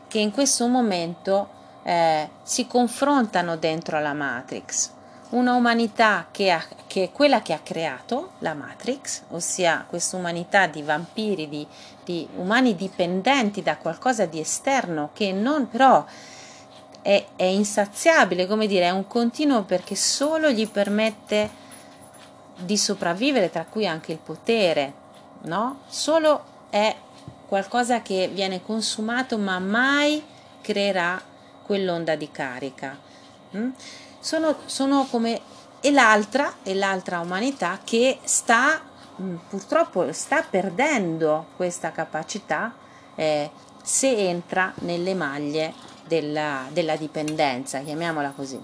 [0.08, 1.50] che in questo momento
[1.84, 4.92] eh, si confrontano dentro la Matrix
[5.34, 10.68] una umanità che, ha, che, è quella che ha creato la Matrix, ossia questa umanità
[10.68, 11.66] di vampiri, di,
[12.04, 16.06] di umani dipendenti da qualcosa di esterno che non però
[17.04, 21.62] è, è, insaziabile, come dire, è un continuo perché solo gli permette
[22.58, 24.94] di sopravvivere, tra cui anche il potere,
[25.42, 25.82] no?
[25.88, 26.96] Solo è
[27.48, 30.24] qualcosa che viene consumato ma mai
[30.62, 31.22] creerà
[31.63, 32.98] quell'onda di carica.
[33.56, 33.70] Mm?
[34.24, 35.42] sono, sono come
[35.82, 38.82] e l'altra, e l'altra umanità che sta
[39.22, 42.74] mm, purtroppo sta perdendo questa capacità
[43.16, 43.52] eh,
[43.84, 45.74] se entra nelle maglie
[46.08, 48.62] della, della dipendenza, chiamiamola così.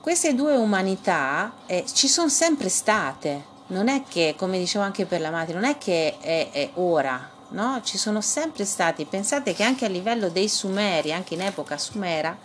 [0.00, 5.20] Queste due umanità eh, ci sono sempre state, non è che, come dicevo anche per
[5.20, 7.80] la madre, non è che è, è ora, no?
[7.82, 9.04] Ci sono sempre stati.
[9.04, 12.36] Pensate che anche a livello dei Sumeri, anche in epoca sumera,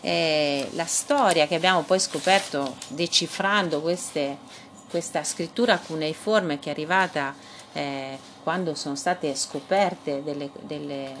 [0.00, 4.38] eh, la storia che abbiamo poi scoperto decifrando queste,
[4.90, 7.34] questa scrittura cuneiforme che è arrivata
[7.72, 11.14] eh, quando sono state scoperte delle, delle,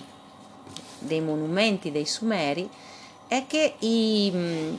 [1.02, 2.68] dei monumenti dei Sumeri
[3.28, 4.78] è che i,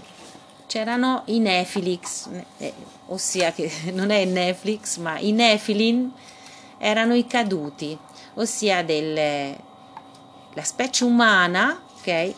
[0.67, 2.73] c'erano i Nefilix, eh,
[3.07, 6.11] ossia che non è Netflix, ma i Nefilin
[6.77, 7.97] erano i caduti,
[8.35, 9.55] ossia del,
[10.53, 12.33] la specie umana, ok,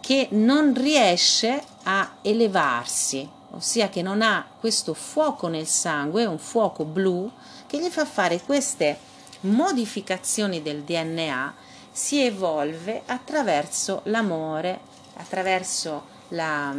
[0.00, 6.84] che non riesce a elevarsi, ossia che non ha questo fuoco nel sangue, un fuoco
[6.84, 7.30] blu,
[7.66, 8.98] che gli fa fare queste
[9.40, 11.54] modificazioni del DNA,
[11.92, 14.80] si evolve attraverso l'amore,
[15.14, 16.74] attraverso la,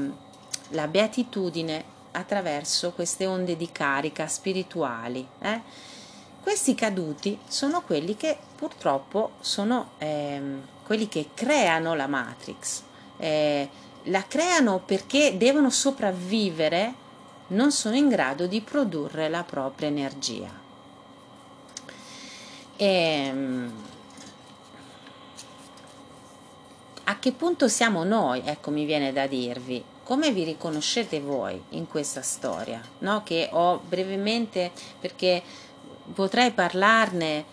[0.70, 5.26] la beatitudine, attraverso queste onde di carica spirituali.
[5.40, 5.62] Eh?
[6.42, 12.82] Questi caduti sono quelli che purtroppo sono ehm, quelli che creano la Matrix
[13.18, 13.70] eh,
[14.04, 16.94] la creano perché devono sopravvivere,
[17.48, 20.50] non sono in grado di produrre la propria energia.
[22.76, 23.72] E, ehm,
[27.06, 28.42] a che punto siamo noi?
[28.46, 29.84] Ecco, mi viene da dirvi.
[30.04, 32.82] Come vi riconoscete voi in questa storia?
[33.00, 33.24] No?
[33.24, 35.42] Che ho brevemente, perché
[36.14, 37.46] potrei parlarne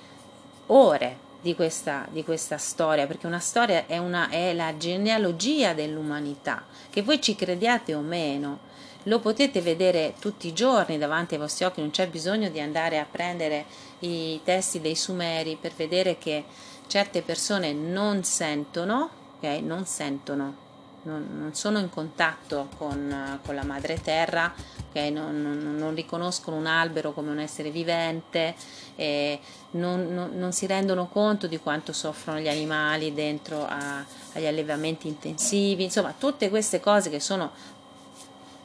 [0.67, 6.65] ore, di questa, di questa storia, perché una storia è, una, è la genealogia dell'umanità,
[6.91, 8.69] che voi ci crediate o meno,
[9.05, 12.99] lo potete vedere tutti i giorni davanti ai vostri occhi, non c'è bisogno di andare
[12.99, 13.65] a prendere
[14.01, 16.45] i testi dei Sumeri per vedere che
[16.87, 19.62] certe persone non sentono, okay?
[19.62, 20.68] non sentono
[21.03, 24.53] non, non sono in contatto con, con la madre terra,
[24.88, 25.11] okay?
[25.11, 28.55] non, non, non, riconoscono un albero come un essere vivente,
[28.97, 29.38] eh,
[29.72, 36.14] non, si rendono conto di quanto soffrono gli animali dentro a, agli allevamenti intensivi, insomma
[36.16, 37.51] tutte queste cose che sono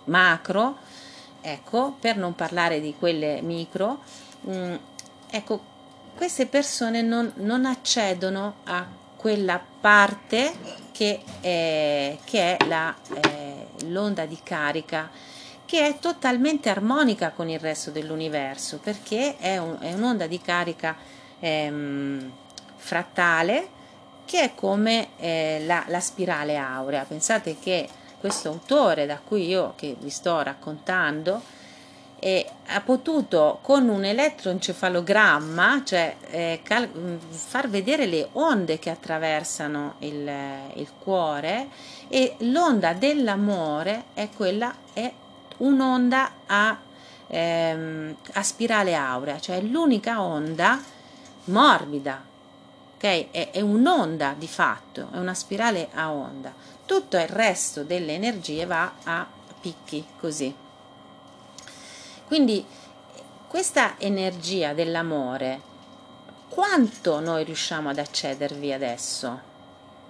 [0.06, 0.78] macro,
[1.42, 4.02] ecco, per non parlare di quelle micro,
[4.42, 4.76] mh, mm,
[5.30, 5.74] ecco,
[6.16, 10.54] queste persone non, non accedono a quella parte
[10.92, 15.10] che è, che è la, eh, l'onda di carica
[15.66, 20.96] che è totalmente armonica con il resto dell'universo perché è, un, è un'onda di carica
[21.40, 22.32] ehm,
[22.76, 23.68] frattale
[24.26, 27.04] che è come eh, la, la spirale aurea.
[27.06, 31.42] Pensate che questo autore da cui io che vi sto raccontando
[32.20, 39.96] eh, ha potuto con un elettroencefalogramma cioè, eh, cal- far vedere le onde che attraversano
[40.00, 40.32] il,
[40.76, 41.68] il, cuore
[42.08, 45.12] e l'onda dell'amore è quella è
[45.58, 46.78] un'onda a,
[47.28, 50.82] ehm, a spirale aurea cioè l'unica onda
[51.46, 52.34] morbida
[52.96, 53.32] ok?
[53.32, 56.54] È, è un'onda di fatto è una spirale a onda.
[56.86, 59.28] Tutto il resto delle energie va a
[59.60, 60.64] picchi così
[62.28, 62.66] quindi
[63.48, 65.62] questa energia dell'amore,
[66.50, 69.40] quanto noi riusciamo ad accedervi adesso?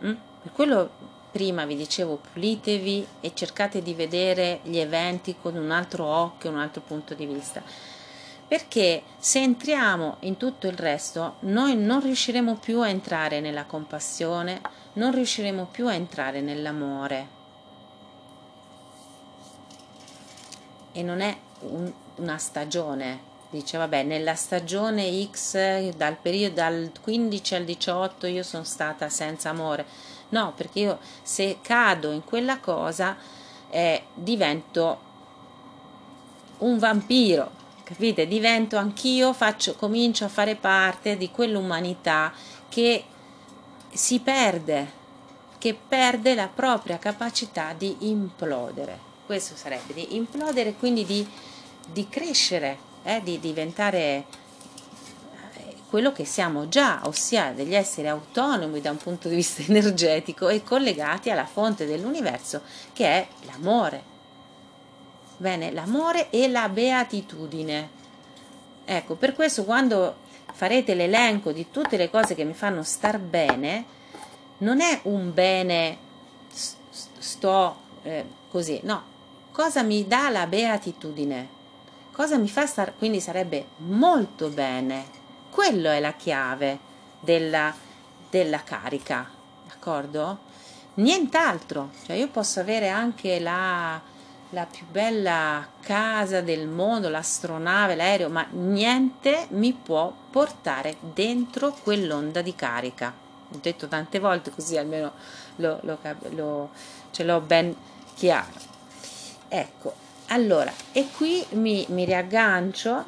[0.03, 0.13] Mm?
[0.41, 0.89] Per quello
[1.31, 6.59] prima vi dicevo pulitevi e cercate di vedere gli eventi con un altro occhio, un
[6.59, 7.61] altro punto di vista.
[8.47, 14.61] Perché se entriamo in tutto il resto, noi non riusciremo più a entrare nella compassione,
[14.93, 17.27] non riusciremo più a entrare nell'amore.
[20.93, 23.33] E non è un, una stagione.
[23.49, 29.49] Dice, vabbè, nella stagione X, dal periodo dal 15 al 18, io sono stata senza
[29.49, 29.85] amore.
[30.29, 33.15] No, perché io se cado in quella cosa
[33.69, 34.99] eh, divento
[36.59, 37.51] un vampiro,
[37.83, 38.27] capite?
[38.27, 42.33] Divento anch'io, faccio, comincio a fare parte di quell'umanità
[42.67, 43.05] che
[43.91, 44.91] si perde,
[45.57, 49.13] che perde la propria capacità di implodere.
[49.25, 51.27] Questo sarebbe di implodere, quindi di
[51.91, 54.25] di crescere, eh, di diventare
[55.53, 60.49] eh, quello che siamo già, ossia degli esseri autonomi da un punto di vista energetico
[60.49, 62.61] e collegati alla fonte dell'universo
[62.93, 64.13] che è l'amore.
[65.37, 67.89] Bene, l'amore e la beatitudine.
[68.85, 70.23] Ecco, per questo quando
[70.53, 73.85] farete l'elenco di tutte le cose che mi fanno star bene,
[74.59, 75.97] non è un bene
[77.25, 79.03] sto eh, così, no,
[79.51, 81.54] cosa mi dà la beatitudine?
[82.15, 85.05] Cosa mi fa star quindi sarebbe molto bene.
[85.49, 86.79] Quello è la chiave
[87.19, 87.73] della,
[88.29, 89.29] della carica
[89.67, 90.39] d'accordo?
[90.95, 91.89] Nient'altro.
[92.05, 93.99] Cioè io posso avere anche la,
[94.51, 102.41] la più bella casa del mondo l'astronave l'aereo ma niente mi può portare dentro quell'onda
[102.41, 103.13] di carica.
[103.51, 105.11] Ho detto tante volte così almeno
[105.57, 105.99] lo, lo,
[106.29, 106.69] lo,
[107.11, 107.75] ce l'ho ben
[108.15, 108.73] chiaro.
[109.49, 113.05] Ecco allora, e qui mi, mi riaggancio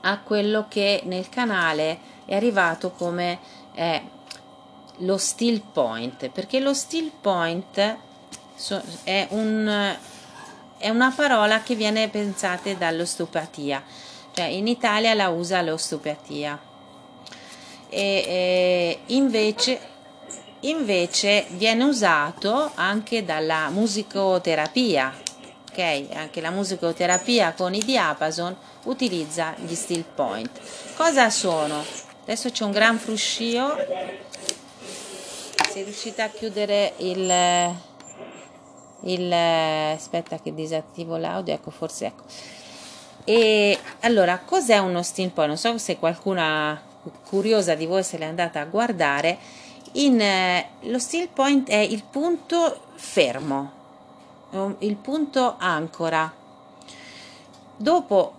[0.00, 3.38] a quello che nel canale è arrivato come
[3.74, 4.02] eh,
[4.98, 7.98] lo still point, perché lo still point
[9.04, 9.96] è, un,
[10.78, 13.82] è una parola che viene pensata dall'osteopatia,
[14.32, 16.58] cioè in Italia la usa l'osteopatia.
[17.88, 19.78] E, e invece,
[20.60, 25.25] invece viene usato anche dalla musicoterapia
[25.76, 26.16] ok?
[26.16, 30.50] Anche la musicoterapia con i diapason utilizza gli still point.
[30.96, 31.84] Cosa sono?
[32.22, 33.76] Adesso c'è un gran fruscio.
[35.70, 37.74] Sei riuscita a chiudere il,
[39.02, 42.24] il aspetta che disattivo l'audio, ecco forse ecco.
[43.24, 45.48] E allora, cos'è uno still point?
[45.48, 46.80] Non so se qualcuna
[47.28, 49.38] curiosa di voi se l'è andata a guardare.
[49.92, 53.75] In, eh, lo still point è il punto fermo,
[54.78, 56.32] il punto ancora.
[57.76, 58.34] Dopo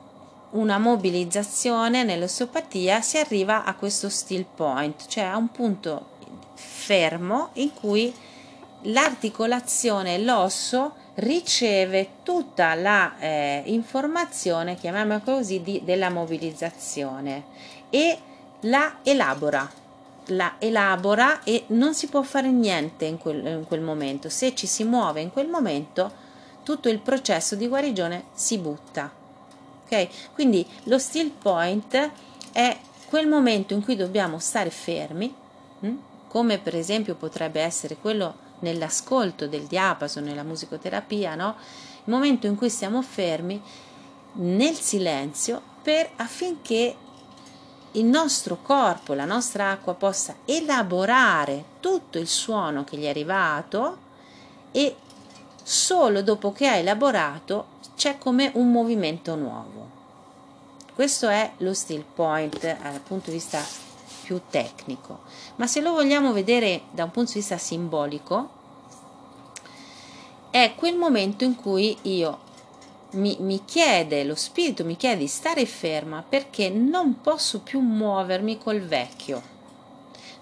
[0.51, 6.15] una mobilizzazione nell'osteopatia si arriva a questo still point, cioè a un punto
[6.55, 8.13] fermo in cui
[8.84, 17.43] l'articolazione, l'osso riceve tutta la eh, informazione, chiamiamola così, di, della mobilizzazione
[17.89, 18.18] e
[18.61, 19.86] la elabora
[20.28, 24.30] la elabora e non si può fare niente in quel, in quel momento.
[24.30, 26.25] Se ci si muove in quel momento,
[26.63, 29.11] tutto il processo di guarigione si butta.
[29.86, 30.34] Ok?
[30.34, 32.11] Quindi lo still point
[32.51, 35.34] è quel momento in cui dobbiamo stare fermi,
[35.80, 35.95] hm?
[36.28, 41.55] come per esempio potrebbe essere quello nell'ascolto del diapaso, nella musicoterapia, no?
[42.03, 43.61] Il momento in cui stiamo fermi
[44.34, 46.95] nel silenzio per affinché
[47.98, 54.06] il nostro corpo, la nostra acqua possa elaborare tutto il suono che gli è arrivato
[54.72, 54.95] e
[55.64, 59.95] solo dopo che ha elaborato c'è come un movimento nuovo.
[60.93, 63.62] Questo è lo still point dal punto di vista
[64.24, 65.22] più tecnico,
[65.56, 68.50] ma se lo vogliamo vedere da un punto di vista simbolico,
[70.52, 72.45] è quel momento in cui io
[73.12, 78.58] mi, mi, chiede, lo spirito mi chiede di stare ferma perché non posso più muovermi
[78.58, 79.55] col vecchio.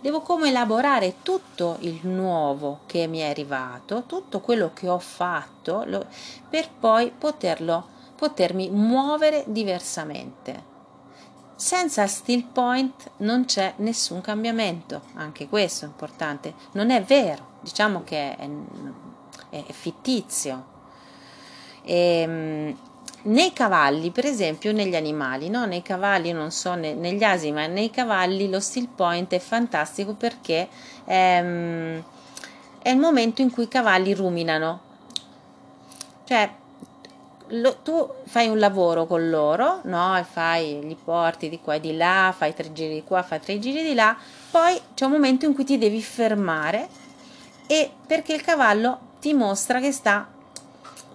[0.01, 5.83] Devo come elaborare tutto il nuovo che mi è arrivato, tutto quello che ho fatto,
[5.85, 6.05] lo,
[6.49, 10.73] per poi poterlo, potermi muovere diversamente.
[11.55, 16.53] Senza still point non c'è nessun cambiamento, anche questo è importante.
[16.73, 18.49] Non è vero, diciamo che è,
[19.49, 20.73] è, è fittizio,
[21.85, 22.77] ehm,
[23.23, 25.65] nei cavalli, per esempio, negli animali, no?
[25.65, 30.13] nei cavalli, non so, ne, negli asini, ma nei cavalli lo still point è fantastico
[30.13, 30.67] perché
[31.05, 32.03] ehm,
[32.81, 34.81] è il momento in cui i cavalli ruminano.
[36.23, 36.51] Cioè,
[37.47, 40.23] lo, tu fai un lavoro con loro, no?
[40.29, 43.59] Fai, li porti di qua e di là, fai tre giri di qua, fai tre
[43.59, 44.15] giri di là,
[44.51, 46.87] poi c'è un momento in cui ti devi fermare
[47.67, 50.27] e perché il cavallo ti mostra che sta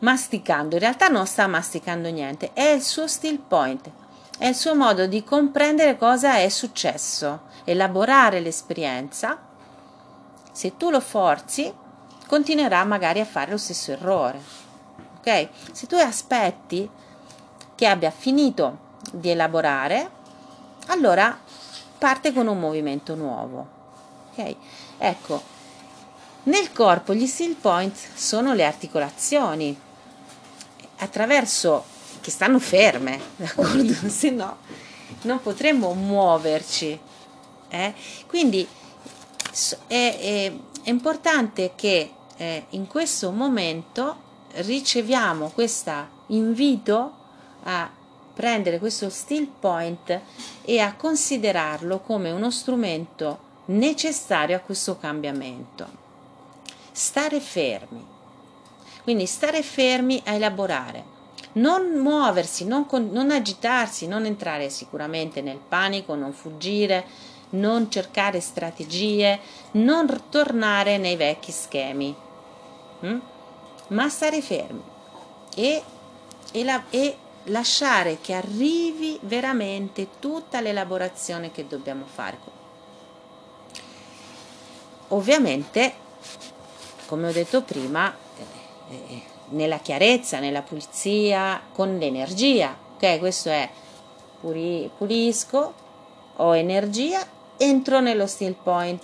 [0.01, 3.91] masticando, in realtà non sta masticando niente, è il suo still point,
[4.39, 9.39] è il suo modo di comprendere cosa è successo, elaborare l'esperienza.
[10.53, 11.73] Se tu lo forzi,
[12.27, 14.41] continuerà magari a fare lo stesso errore.
[15.19, 15.49] Ok?
[15.73, 16.89] Se tu aspetti
[17.75, 20.11] che abbia finito di elaborare,
[20.87, 21.39] allora
[21.99, 23.69] parte con un movimento nuovo.
[24.31, 24.57] Ok?
[24.99, 25.43] Ecco,
[26.45, 29.79] nel corpo gli still point sono le articolazioni,
[31.01, 31.85] attraverso
[32.21, 33.93] che stanno ferme, d'accordo?
[34.09, 34.57] Se no
[35.23, 36.99] non potremmo muoverci.
[37.69, 37.95] Eh?
[38.27, 38.67] Quindi
[39.87, 47.15] è, è, è, importante che eh, in questo momento riceviamo questo invito
[47.65, 47.91] a
[48.33, 50.21] prendere questo still point
[50.63, 55.99] e a considerarlo come uno strumento necessario a questo cambiamento.
[56.91, 58.05] Stare fermi,
[59.03, 61.19] quindi stare fermi a elaborare,
[61.53, 67.05] non muoversi, non, non agitarsi, non entrare sicuramente nel panico, non fuggire,
[67.51, 69.41] non cercare strategie,
[69.73, 72.15] non tornare nei vecchi schemi,
[73.01, 73.19] hm?
[73.89, 74.83] ma stare fermi
[75.57, 75.83] e,
[76.53, 82.59] e, la, e lasciare che arrivi veramente tutta l'elaborazione che dobbiamo fare.
[85.09, 85.93] Ovviamente,
[87.07, 88.15] come ho detto prima,
[88.91, 92.77] eh, nella chiarezza, nella pulizia, con l'energia.
[92.95, 93.69] Ok, questo è
[94.41, 95.75] puri, pulisco,
[96.37, 97.27] ho energia,
[97.57, 99.03] entro nello still point.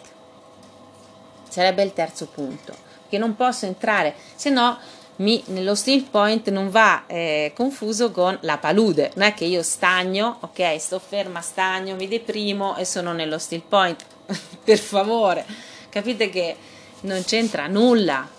[1.48, 2.74] Sarebbe il terzo punto,
[3.08, 4.78] che non posso entrare, se no
[5.16, 9.62] mi, nello still point non va eh, confuso con la palude, non è che io
[9.62, 14.04] stagno, ok, sto ferma, stagno, mi deprimo e sono nello still point.
[14.64, 15.46] per favore,
[15.88, 16.56] capite che
[17.02, 18.35] non c'entra nulla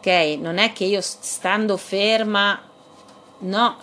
[0.00, 0.38] ok?
[0.38, 2.58] Non è che io stando ferma,
[3.40, 3.76] no,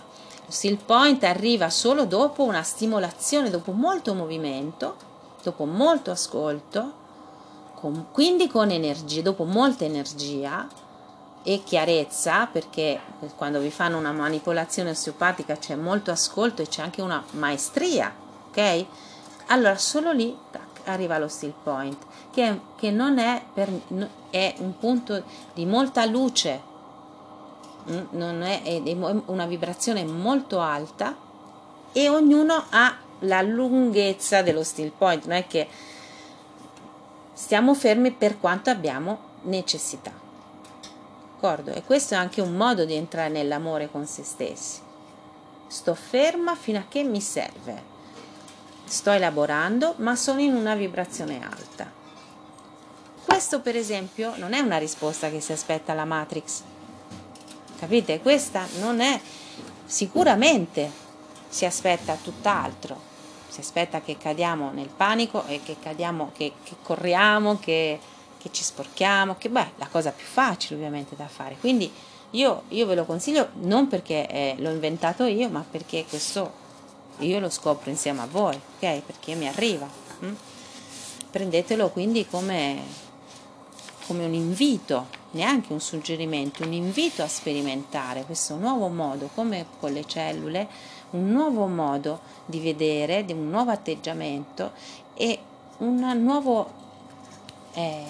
[0.46, 4.96] il still point arriva solo dopo una stimolazione, dopo molto movimento,
[5.42, 7.06] dopo molto ascolto,
[7.74, 10.66] con, quindi con energia, dopo molta energia
[11.44, 13.00] e chiarezza, perché
[13.36, 18.12] quando vi fanno una manipolazione osteopatica c'è molto ascolto e c'è anche una maestria,
[18.50, 18.84] ok?
[19.46, 23.70] Allora solo lì tac, arriva lo still point che, che non è, per,
[24.30, 25.22] è un punto
[25.54, 26.60] di molta luce,
[27.90, 28.80] mm, non è, è
[29.26, 31.16] una vibrazione molto alta
[31.92, 35.66] e ognuno ha la lunghezza dello still point, non è che
[37.32, 40.26] stiamo fermi per quanto abbiamo necessità.
[41.40, 41.70] D'accordo?
[41.70, 44.80] E questo è anche un modo di entrare nell'amore con se stessi.
[45.68, 47.96] Sto ferma fino a che mi serve.
[48.84, 51.97] Sto elaborando, ma sono in una vibrazione alta.
[53.28, 56.62] Questo per esempio non è una risposta che si aspetta la Matrix.
[57.78, 58.20] Capite?
[58.20, 59.20] Questa non è
[59.84, 60.90] sicuramente
[61.46, 62.98] si aspetta tutt'altro.
[63.50, 68.00] Si aspetta che cadiamo nel panico e che cadiamo, che, che corriamo, che,
[68.38, 71.56] che, ci sporchiamo, che beh, la cosa più facile ovviamente da fare.
[71.60, 71.92] Quindi
[72.30, 76.50] io, io ve lo consiglio non perché eh, l'ho inventato io, ma perché questo
[77.18, 79.02] io lo scopro insieme a voi, ok?
[79.02, 79.86] Perché mi arriva.
[80.20, 80.32] Hm?
[81.30, 83.06] Prendetelo quindi come
[84.08, 89.92] come un invito, neanche un suggerimento, un invito a sperimentare questo nuovo modo, come con
[89.92, 90.66] le cellule,
[91.10, 94.72] un nuovo modo di vedere, di un nuovo atteggiamento
[95.12, 95.38] e
[95.78, 96.70] un nuovo
[97.74, 98.02] eh,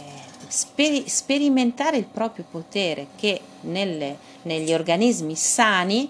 [0.47, 6.09] speri- sperimentare il proprio potere che nelle, negli organismi sani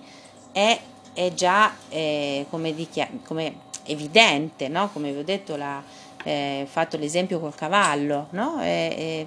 [0.52, 0.78] è,
[1.14, 4.90] è già eh, come, dichia- come, evidente, no?
[4.92, 5.82] come vi ho detto, la,
[6.24, 8.60] eh, fatto l'esempio col cavallo, no?
[8.60, 9.26] è,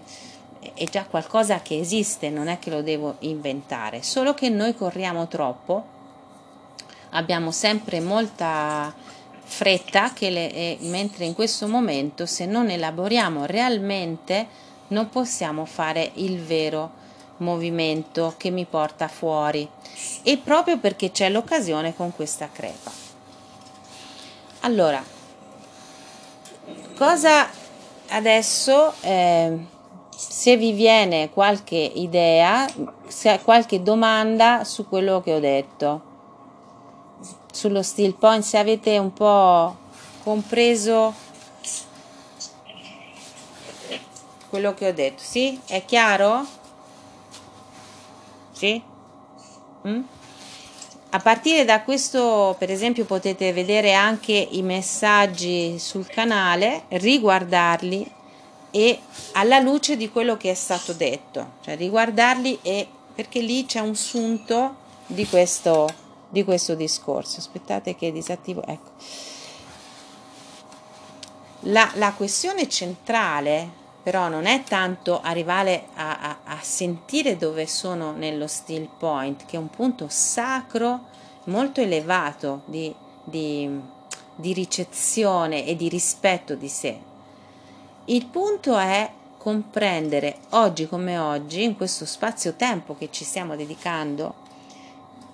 [0.73, 5.27] è già qualcosa che esiste, non è che lo devo inventare, solo che noi corriamo
[5.27, 5.85] troppo,
[7.11, 8.93] abbiamo sempre molta
[9.43, 14.47] fretta, le, mentre in questo momento se non elaboriamo realmente
[14.89, 16.99] non possiamo fare il vero
[17.37, 19.67] movimento che mi porta fuori
[20.21, 22.91] e proprio perché c'è l'occasione con questa crepa.
[24.61, 25.03] Allora,
[26.95, 27.49] cosa
[28.09, 29.57] adesso eh,
[30.29, 32.69] se vi viene qualche idea,
[33.43, 36.01] qualche domanda su quello che ho detto,
[37.51, 39.75] sullo steel point, se avete un po'
[40.23, 41.13] compreso
[44.49, 45.59] quello che ho detto, sì?
[45.65, 46.45] È chiaro?
[48.51, 48.81] Sì?
[49.87, 50.01] Mm?
[51.09, 58.19] A partire da questo, per esempio, potete vedere anche i messaggi sul canale, riguardarli
[58.71, 58.99] e
[59.33, 63.95] alla luce di quello che è stato detto, cioè riguardarli e perché lì c'è un
[63.95, 65.87] sunto di questo,
[66.29, 67.39] di questo discorso.
[67.39, 68.91] Aspettate che disattivo, ecco.
[71.65, 78.13] La, la questione centrale però non è tanto arrivare a, a, a, sentire dove sono
[78.13, 81.01] nello still point, che è un punto sacro
[81.45, 82.93] molto elevato di,
[83.23, 83.69] di,
[84.35, 87.09] di ricezione e di rispetto di sé.
[88.05, 94.33] Il punto è comprendere oggi come oggi, in questo spazio-tempo che ci stiamo dedicando,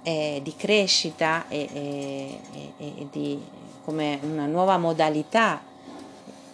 [0.03, 3.41] eh, di crescita e, e, e, e, di
[3.83, 5.61] come una nuova modalità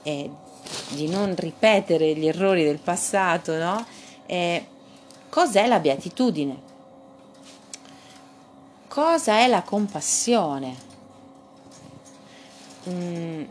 [0.04, 0.30] eh,
[0.90, 3.86] di non ripetere gli errori del passato, no?
[4.26, 4.66] Eh,
[5.30, 6.72] cos'è la beatitudine?
[8.88, 10.76] Cosa è la compassione?
[12.90, 13.44] Mm,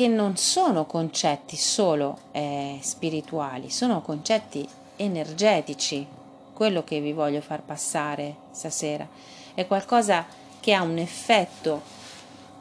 [0.00, 6.06] che non sono concetti solo eh, spirituali, sono concetti energetici,
[6.54, 9.06] quello che vi voglio far passare stasera.
[9.52, 10.24] È qualcosa
[10.58, 11.82] che ha un effetto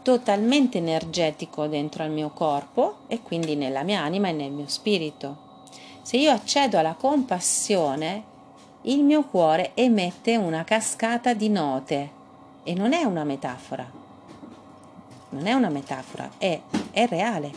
[0.02, 5.38] totalmente energetico dentro al mio corpo e quindi nella mia anima e nel mio spirito.
[6.02, 8.24] Se io accedo alla compassione,
[8.82, 12.10] il mio cuore emette una cascata di note
[12.64, 14.00] e non è una metafora
[15.30, 16.60] non è una metafora, è,
[16.92, 17.52] è reale,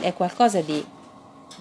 [0.00, 0.84] è qualcosa di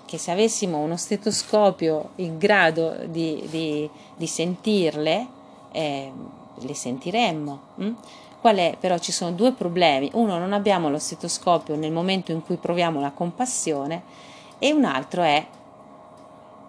[0.05, 5.27] che se avessimo uno stetoscopio in grado di, di, di sentirle,
[5.71, 6.11] eh,
[6.55, 7.59] le sentiremmo.
[7.75, 7.91] Hm?
[8.39, 8.77] Qual è?
[8.79, 10.09] Però ci sono due problemi.
[10.13, 14.03] Uno, non abbiamo lo stetoscopio nel momento in cui proviamo la compassione
[14.59, 15.45] e un altro è,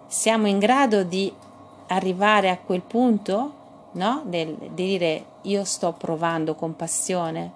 [0.07, 1.31] siamo in grado di
[1.87, 3.53] arrivare a quel punto,
[3.93, 4.21] no?
[4.25, 7.51] Del, di dire io sto provando compassione,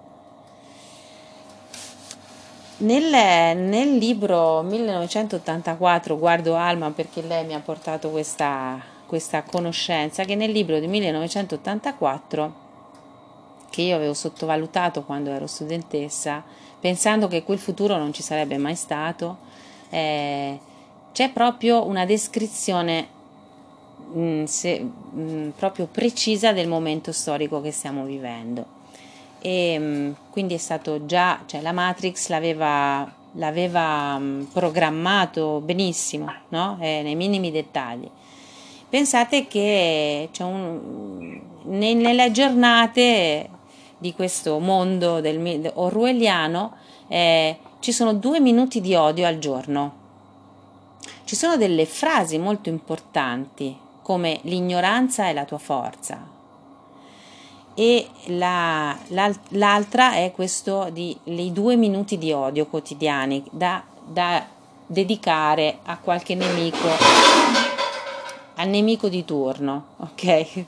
[2.77, 10.35] nel, nel, libro 1984, guardo Alma perché lei mi ha portato questa, questa conoscenza, che
[10.35, 12.53] nel libro di 1984,
[13.69, 16.43] che io avevo sottovalutato quando ero studentessa,
[16.79, 19.37] pensando che quel futuro non ci sarebbe mai stato,
[19.89, 20.59] eh,
[21.11, 23.07] c'è proprio una descrizione
[24.13, 28.81] mh, mm, se, mh, mm, proprio precisa del momento storico che stiamo vivendo
[29.45, 36.77] e mm, quindi è stato già, cioè la Matrix l'aveva, l'aveva mm, programmato benissimo, no?
[36.79, 38.09] eh, nei minimi dettagli.
[38.87, 43.49] Pensate che un, nelle giornate
[43.97, 46.77] di questo mondo del, orwelliano
[47.09, 50.01] eh, ci sono due minuti di odio al giorno.
[51.25, 56.32] Ci sono delle frasi molto importanti come l'ignoranza è la tua forza,
[57.75, 58.97] e la,
[59.49, 64.45] l'altra è questo di i due minuti di odio quotidiani da, da
[64.85, 66.87] dedicare a qualche nemico
[68.55, 70.65] al nemico di turno ok?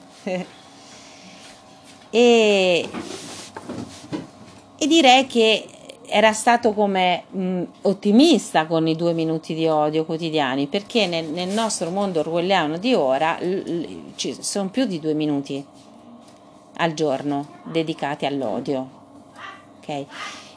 [2.09, 2.89] E,
[4.77, 5.67] e direi che
[6.07, 11.49] era stato come mh, ottimista con i due minuti di odio quotidiani perché nel, nel
[11.49, 15.65] nostro mondo orwelliano di ora l, l, ci sono più di due minuti
[16.77, 18.89] al giorno dedicati all'odio.
[19.81, 20.07] Okay?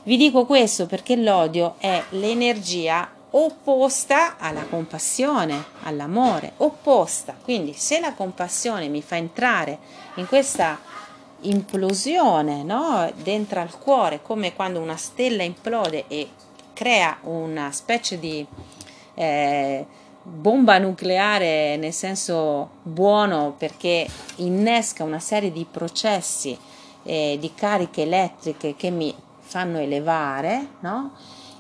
[0.02, 7.36] Vi dico questo perché l'odio è l'energia opposta alla compassione, all'amore, opposta.
[7.42, 9.78] Quindi se la compassione mi fa entrare
[10.14, 10.78] in questa
[11.40, 13.12] implosione no?
[13.22, 16.28] dentro al cuore, come quando una stella implode e
[16.72, 18.46] crea una specie di
[19.14, 19.86] eh,
[20.28, 24.06] bomba nucleare nel senso buono perché
[24.36, 26.56] innesca una serie di processi
[27.02, 31.12] eh, di cariche elettriche che mi fanno elevare, no?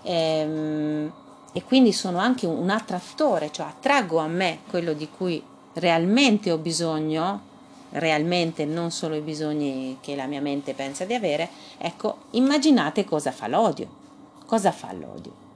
[0.02, 1.12] ehm,
[1.52, 5.42] e quindi sono anche un attrattore, cioè attraggo a me quello di cui
[5.74, 7.46] realmente ho bisogno,
[7.92, 11.48] realmente non solo i bisogni che la mia mente pensa di avere,
[11.78, 14.06] ecco, immaginate cosa fa l'odio.
[14.44, 15.47] Cosa fa l'odio?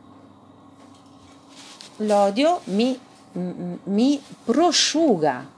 [1.96, 2.98] L'odio mi,
[3.32, 5.48] mi prosciuga,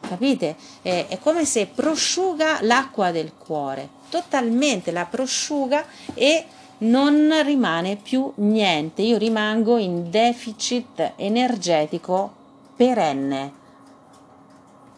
[0.00, 0.56] capite?
[0.82, 5.84] È, è come se prosciuga l'acqua del cuore, totalmente la prosciuga
[6.14, 6.44] e
[6.78, 12.32] non rimane più niente, io rimango in deficit energetico
[12.76, 13.52] perenne.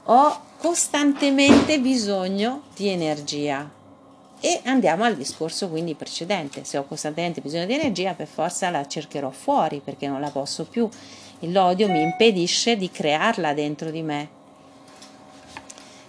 [0.04, 3.68] Ho costantemente bisogno di energia.
[4.44, 8.84] E andiamo al discorso quindi precedente, se ho costantemente bisogno di energia per forza la
[8.84, 10.88] cercherò fuori perché non la posso più.
[11.46, 14.28] L'odio mi impedisce di crearla dentro di me.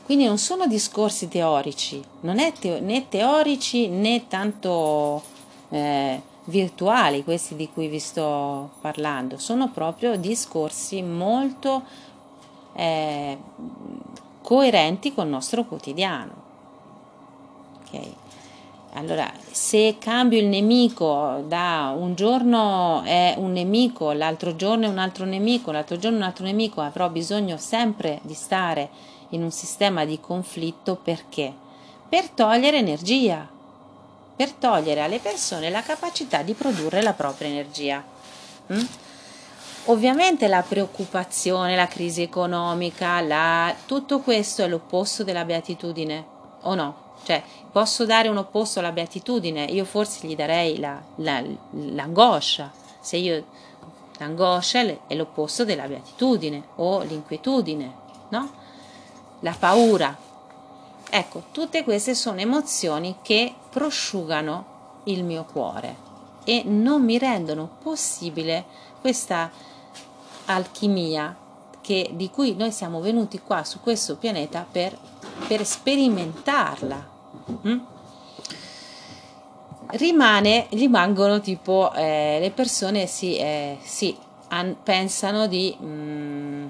[0.05, 5.21] Quindi non sono discorsi teorici, non è teo- né teorici né tanto
[5.69, 11.83] eh, virtuali, questi di cui vi sto parlando, sono proprio discorsi molto
[12.73, 13.37] eh,
[14.41, 16.41] coerenti col nostro quotidiano.
[17.85, 18.21] Okay.
[18.95, 24.99] Allora, se cambio il nemico da un giorno è un nemico, l'altro giorno è un
[24.99, 28.89] altro nemico, l'altro giorno è un altro nemico, avrò bisogno sempre di stare
[29.29, 31.51] in un sistema di conflitto perché?
[32.07, 33.49] Per togliere energia,
[34.35, 38.03] per togliere alle persone la capacità di produrre la propria energia.
[38.71, 38.85] Mm?
[39.85, 43.73] Ovviamente la preoccupazione, la crisi economica, la...
[43.87, 46.25] tutto questo è l'opposto della beatitudine,
[46.61, 47.02] o no?
[47.23, 53.17] Cioè, posso dare un opposto alla beatitudine, io forse gli darei la, la, l'angoscia, se
[53.17, 53.45] io
[54.17, 57.93] l'angoscia è l'opposto della beatitudine o l'inquietudine,
[58.29, 58.51] no?
[59.39, 60.17] La paura,
[61.15, 65.95] Ecco, tutte queste sono emozioni che prosciugano il mio cuore
[66.43, 68.65] e non mi rendono possibile
[68.99, 69.51] questa
[70.45, 71.37] alchimia
[71.81, 74.97] che, di cui noi siamo venuti qua su questo pianeta per,
[75.47, 77.11] per sperimentarla.
[77.67, 77.79] Mm?
[79.91, 84.17] Rimane, rimangono tipo eh, le persone sì, eh, sì
[84.49, 86.67] an, pensano di mm,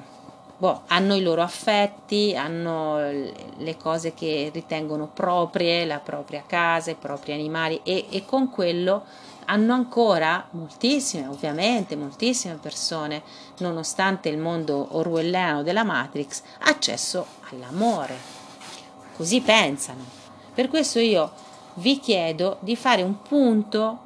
[0.57, 6.95] boh, hanno i loro affetti, hanno le cose che ritengono proprie, la propria casa, i
[6.95, 9.03] propri animali e, e con quello
[9.45, 13.21] hanno ancora moltissime, ovviamente, moltissime persone,
[13.57, 18.15] nonostante il mondo orwelliano della Matrix, accesso all'amore.
[19.15, 20.22] Così pensano.
[20.53, 21.31] Per questo io
[21.75, 23.99] vi chiedo di fare un punto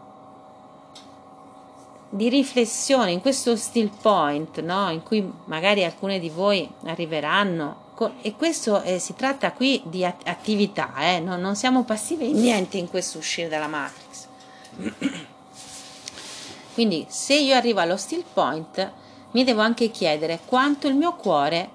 [2.10, 4.90] di riflessione in questo still point, no?
[4.90, 7.86] in cui magari alcune di voi arriveranno.
[8.22, 11.20] E questo eh, si tratta qui di attività, eh?
[11.20, 14.28] no, non siamo passivi in niente in questo uscire dalla matrix.
[16.76, 18.92] Quindi se io arrivo allo still point,
[19.32, 21.70] mi devo anche chiedere quanto il mio cuore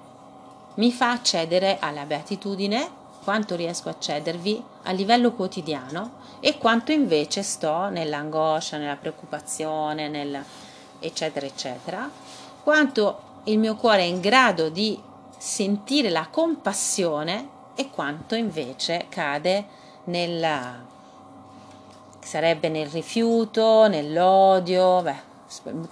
[0.75, 7.41] mi fa accedere alla beatitudine, quanto riesco a accedervi a livello quotidiano e quanto invece
[7.41, 10.43] sto nell'angoscia, nella preoccupazione, nel
[10.99, 12.09] eccetera eccetera,
[12.63, 14.99] quanto il mio cuore è in grado di
[15.37, 19.65] sentire la compassione e quanto invece cade
[20.05, 20.91] nella
[22.19, 25.31] sarebbe nel rifiuto, nell'odio, beh,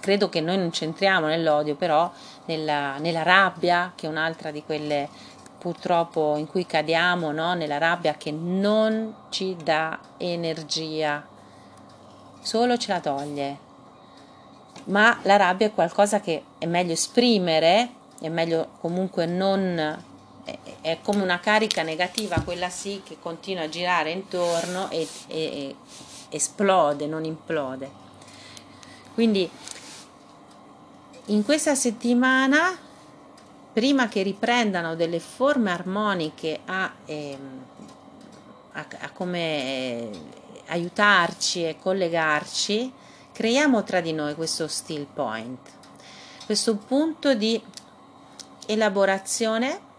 [0.00, 2.10] credo che noi non c'entriamo nell'odio, però
[2.46, 5.08] nella, nella rabbia, che è un'altra di quelle
[5.62, 7.54] purtroppo in cui cadiamo no?
[7.54, 11.24] nella rabbia che non ci dà energia,
[12.40, 13.58] solo ce la toglie.
[14.86, 17.90] Ma la rabbia è qualcosa che è meglio esprimere,
[18.20, 20.10] è meglio comunque non...
[20.80, 25.76] È, come una carica negativa, quella sì, che continua a girare intorno e, e, e
[26.30, 27.88] esplode, non implode.
[29.14, 29.48] Quindi
[31.26, 32.76] in questa settimana
[33.72, 37.38] prima che riprendano delle forme armoniche a, eh,
[38.72, 40.10] a, a come eh,
[40.66, 42.92] aiutarci e collegarci,
[43.32, 45.58] creiamo tra di noi questo still point,
[46.44, 47.60] questo punto di
[48.66, 49.90] elaborazione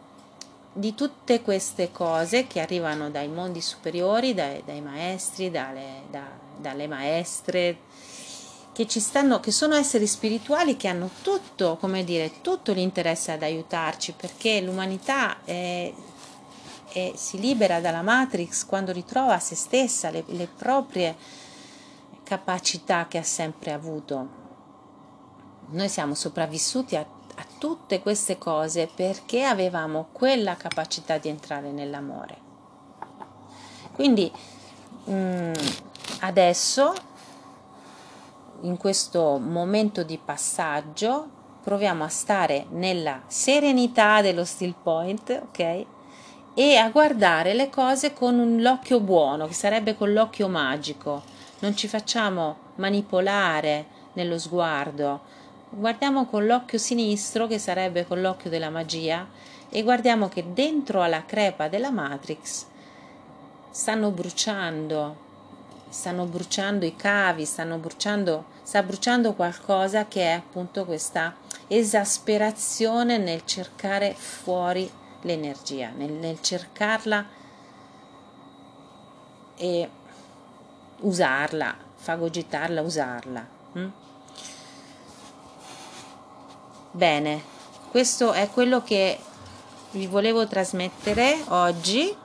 [0.73, 6.23] di tutte queste cose che arrivano dai mondi superiori, dai, dai maestri, dalle, da,
[6.57, 7.77] dalle maestre,
[8.73, 13.43] che ci stanno, che sono esseri spirituali che hanno tutto, come dire, tutto l'interesse ad
[13.43, 15.93] aiutarci, perché l'umanità è,
[16.91, 21.15] è, si libera dalla Matrix quando ritrova se stessa, le, le proprie
[22.23, 24.41] capacità che ha sempre avuto.
[25.69, 32.37] Noi siamo sopravvissuti a, a tutte queste cose perché avevamo quella capacità di entrare nell'amore.
[33.93, 34.31] Quindi
[35.05, 35.53] mh, mm,
[36.21, 37.11] adesso
[38.63, 45.85] in questo momento di passaggio proviamo a stare nella serenità dello still point, ok?
[46.53, 51.23] E a guardare le cose con l'occhio buono, che sarebbe con l'occhio magico.
[51.59, 55.21] Non ci facciamo manipolare nello sguardo.
[55.69, 59.27] Guardiamo con l'occhio sinistro, che sarebbe con l'occhio della magia,
[59.69, 62.65] e guardiamo che dentro alla crepa della Matrix
[63.71, 65.31] stanno bruciando,
[65.93, 71.35] stanno bruciando i cavi, stanno bruciando, sta bruciando qualcosa che è appunto questa
[71.67, 74.91] esasperazione nel cercare fuori
[75.21, 77.25] l'energia, nel, nel cercarla
[79.55, 79.89] e
[81.01, 83.47] usarla, fagogitarla, usarla.
[83.73, 83.87] Hm?
[86.89, 87.43] Bene,
[87.91, 89.19] questo è quello che
[89.91, 92.21] vi volevo trasmettere oggi